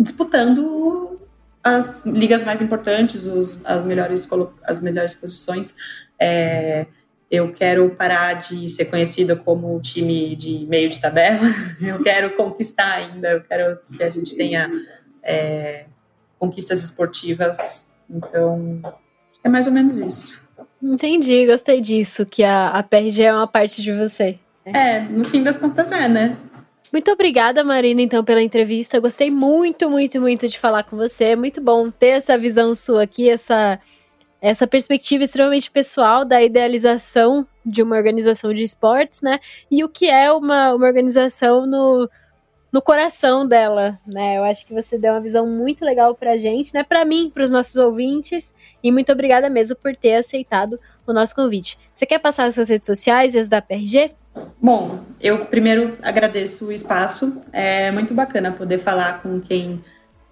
disputando 0.00 1.20
as 1.62 2.06
ligas 2.06 2.42
mais 2.42 2.62
importantes, 2.62 3.26
os, 3.26 3.64
as, 3.66 3.84
melhores, 3.84 4.28
as 4.64 4.80
melhores 4.80 5.14
posições. 5.14 5.74
É, 6.18 6.86
eu 7.30 7.52
quero 7.52 7.90
parar 7.90 8.34
de 8.34 8.68
ser 8.68 8.86
conhecida 8.86 9.36
como 9.36 9.78
time 9.80 10.34
de 10.34 10.66
meio 10.66 10.88
de 10.88 11.00
tabela, 11.00 11.46
eu 11.80 12.02
quero 12.02 12.34
conquistar 12.34 12.94
ainda, 12.94 13.32
eu 13.32 13.42
quero 13.42 13.78
que 13.96 14.02
a 14.02 14.10
gente 14.10 14.34
tenha 14.36 14.68
é, 15.22 15.84
conquistas 16.38 16.82
esportivas, 16.82 17.96
então 18.08 18.82
é 19.44 19.48
mais 19.48 19.66
ou 19.66 19.72
menos 19.72 19.98
isso. 19.98 20.48
Entendi, 20.82 21.46
gostei 21.46 21.80
disso, 21.80 22.24
que 22.24 22.42
a, 22.42 22.70
a 22.70 22.82
PRG 22.82 23.22
é 23.22 23.32
uma 23.32 23.46
parte 23.46 23.82
de 23.82 23.92
você. 23.92 24.38
É, 24.64 25.00
no 25.00 25.24
fim 25.24 25.42
das 25.42 25.56
contas 25.56 25.92
é, 25.92 26.08
né? 26.08 26.36
Muito 26.92 27.10
obrigada, 27.12 27.62
Marina, 27.62 28.02
então, 28.02 28.24
pela 28.24 28.42
entrevista. 28.42 28.98
Gostei 28.98 29.30
muito, 29.30 29.88
muito, 29.88 30.20
muito 30.20 30.48
de 30.48 30.58
falar 30.58 30.82
com 30.82 30.96
você. 30.96 31.24
É 31.24 31.36
muito 31.36 31.60
bom 31.60 31.88
ter 31.88 32.08
essa 32.08 32.36
visão 32.36 32.74
sua 32.74 33.04
aqui, 33.04 33.30
essa, 33.30 33.78
essa 34.40 34.66
perspectiva 34.66 35.22
extremamente 35.22 35.70
pessoal 35.70 36.24
da 36.24 36.42
idealização 36.42 37.46
de 37.64 37.80
uma 37.80 37.96
organização 37.96 38.52
de 38.52 38.64
esportes, 38.64 39.20
né? 39.20 39.38
E 39.70 39.84
o 39.84 39.88
que 39.88 40.10
é 40.10 40.32
uma, 40.32 40.74
uma 40.74 40.86
organização 40.86 41.64
no, 41.64 42.10
no 42.72 42.82
coração 42.82 43.46
dela, 43.46 43.96
né? 44.04 44.38
Eu 44.38 44.42
acho 44.42 44.66
que 44.66 44.74
você 44.74 44.98
deu 44.98 45.12
uma 45.12 45.20
visão 45.20 45.46
muito 45.46 45.84
legal 45.84 46.12
pra 46.16 46.38
gente, 46.38 46.74
né? 46.74 46.82
Para 46.82 47.04
mim, 47.04 47.30
para 47.32 47.44
os 47.44 47.50
nossos 47.50 47.76
ouvintes, 47.76 48.52
e 48.82 48.90
muito 48.90 49.12
obrigada 49.12 49.48
mesmo 49.48 49.76
por 49.76 49.94
ter 49.94 50.16
aceitado 50.16 50.80
o 51.06 51.12
nosso 51.12 51.36
convite. 51.36 51.78
Você 51.94 52.04
quer 52.04 52.18
passar 52.18 52.46
as 52.46 52.54
suas 52.56 52.68
redes 52.68 52.86
sociais 52.86 53.36
e 53.36 53.38
as 53.38 53.48
da 53.48 53.62
PRG? 53.62 54.12
Bom, 54.60 55.00
eu 55.20 55.46
primeiro 55.46 55.96
agradeço 56.02 56.66
o 56.66 56.72
espaço. 56.72 57.42
É 57.52 57.90
muito 57.90 58.14
bacana 58.14 58.52
poder 58.52 58.78
falar 58.78 59.22
com 59.22 59.40
quem 59.40 59.82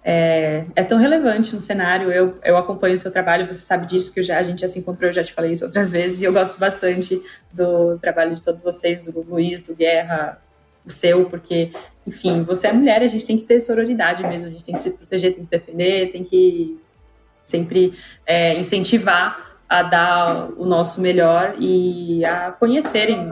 é, 0.03 0.65
é, 0.75 0.83
tão 0.83 0.97
relevante 0.97 1.53
no 1.53 1.61
cenário. 1.61 2.11
Eu, 2.11 2.37
eu 2.43 2.57
acompanho 2.57 2.95
o 2.95 2.97
seu 2.97 3.11
trabalho, 3.11 3.45
você 3.45 3.59
sabe 3.59 3.85
disso, 3.85 4.13
que 4.13 4.23
já, 4.23 4.37
a 4.37 4.43
gente 4.43 4.61
já 4.61 4.67
se 4.67 4.79
encontrou, 4.79 5.09
eu 5.09 5.13
já 5.13 5.23
te 5.23 5.33
falei 5.33 5.51
isso 5.51 5.65
outras 5.65 5.91
vezes, 5.91 6.21
e 6.21 6.25
eu 6.25 6.33
gosto 6.33 6.59
bastante 6.59 7.21
do 7.51 7.97
trabalho 7.99 8.33
de 8.33 8.41
todos 8.41 8.63
vocês, 8.63 9.01
do 9.01 9.21
Luiz, 9.21 9.61
do 9.61 9.75
Guerra, 9.75 10.41
o 10.85 10.89
seu, 10.89 11.25
porque, 11.25 11.71
enfim, 12.07 12.43
você 12.43 12.67
é 12.67 12.73
mulher, 12.73 13.03
a 13.03 13.07
gente 13.07 13.25
tem 13.25 13.37
que 13.37 13.43
ter 13.43 13.59
sororidade 13.59 14.23
mesmo, 14.23 14.47
a 14.47 14.51
gente 14.51 14.63
tem 14.63 14.73
que 14.73 14.81
se 14.81 14.97
proteger, 14.97 15.31
tem 15.31 15.41
que 15.41 15.45
se 15.45 15.51
defender, 15.51 16.11
tem 16.11 16.23
que 16.23 16.79
sempre 17.43 17.93
é, 18.25 18.55
incentivar 18.55 19.48
a 19.69 19.83
dar 19.83 20.49
o 20.57 20.65
nosso 20.65 20.99
melhor 20.99 21.53
e 21.59 22.25
a 22.25 22.51
conhecerem 22.51 23.31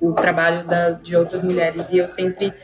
o 0.00 0.14
trabalho 0.14 0.66
da, 0.66 0.90
de 0.92 1.14
outras 1.14 1.42
mulheres. 1.42 1.90
E 1.90 1.98
eu 1.98 2.08
sempre 2.08 2.54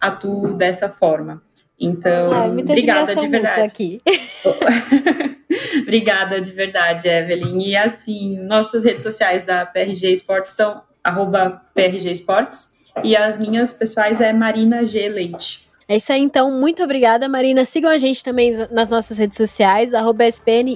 atuo 0.00 0.54
dessa 0.54 0.88
forma. 0.88 1.42
Então, 1.78 2.30
obrigada 2.58 3.14
de 3.14 3.26
verdade. 3.28 3.72
Aqui. 3.72 4.00
obrigada 5.82 6.40
de 6.40 6.52
verdade, 6.52 7.08
Evelyn. 7.08 7.60
E 7.60 7.76
assim, 7.76 8.38
nossas 8.38 8.84
redes 8.84 9.02
sociais 9.02 9.42
da 9.42 9.66
PRG 9.66 10.10
Esportes 10.10 10.52
são 10.52 10.82
arroba 11.04 11.60
PRG 11.74 12.10
Esportes 12.10 12.92
e 13.02 13.16
as 13.16 13.36
minhas 13.36 13.72
pessoais 13.72 14.20
é 14.20 14.32
Marina 14.32 14.86
G. 14.86 15.08
Leite. 15.08 15.72
É 15.88 15.96
isso 15.96 16.12
aí, 16.12 16.20
então. 16.20 16.50
Muito 16.52 16.82
obrigada, 16.82 17.28
Marina. 17.28 17.64
Sigam 17.64 17.90
a 17.90 17.98
gente 17.98 18.22
também 18.22 18.54
nas 18.70 18.88
nossas 18.88 19.18
redes 19.18 19.36
sociais, 19.36 19.92
arroba 19.92 20.24
SPN 20.24 20.74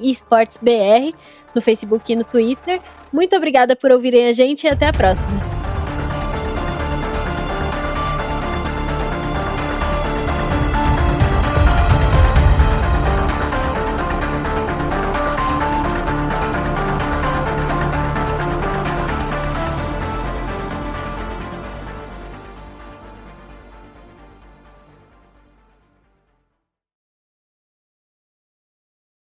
BR, 0.61 1.17
no 1.57 1.63
Facebook 1.63 2.13
e 2.13 2.15
no 2.15 2.23
Twitter. 2.23 2.81
Muito 3.13 3.35
obrigada 3.35 3.75
por 3.75 3.91
ouvirem 3.91 4.29
a 4.29 4.33
gente 4.33 4.65
e 4.65 4.69
até 4.69 4.87
a 4.87 4.93
próxima. 4.93 5.66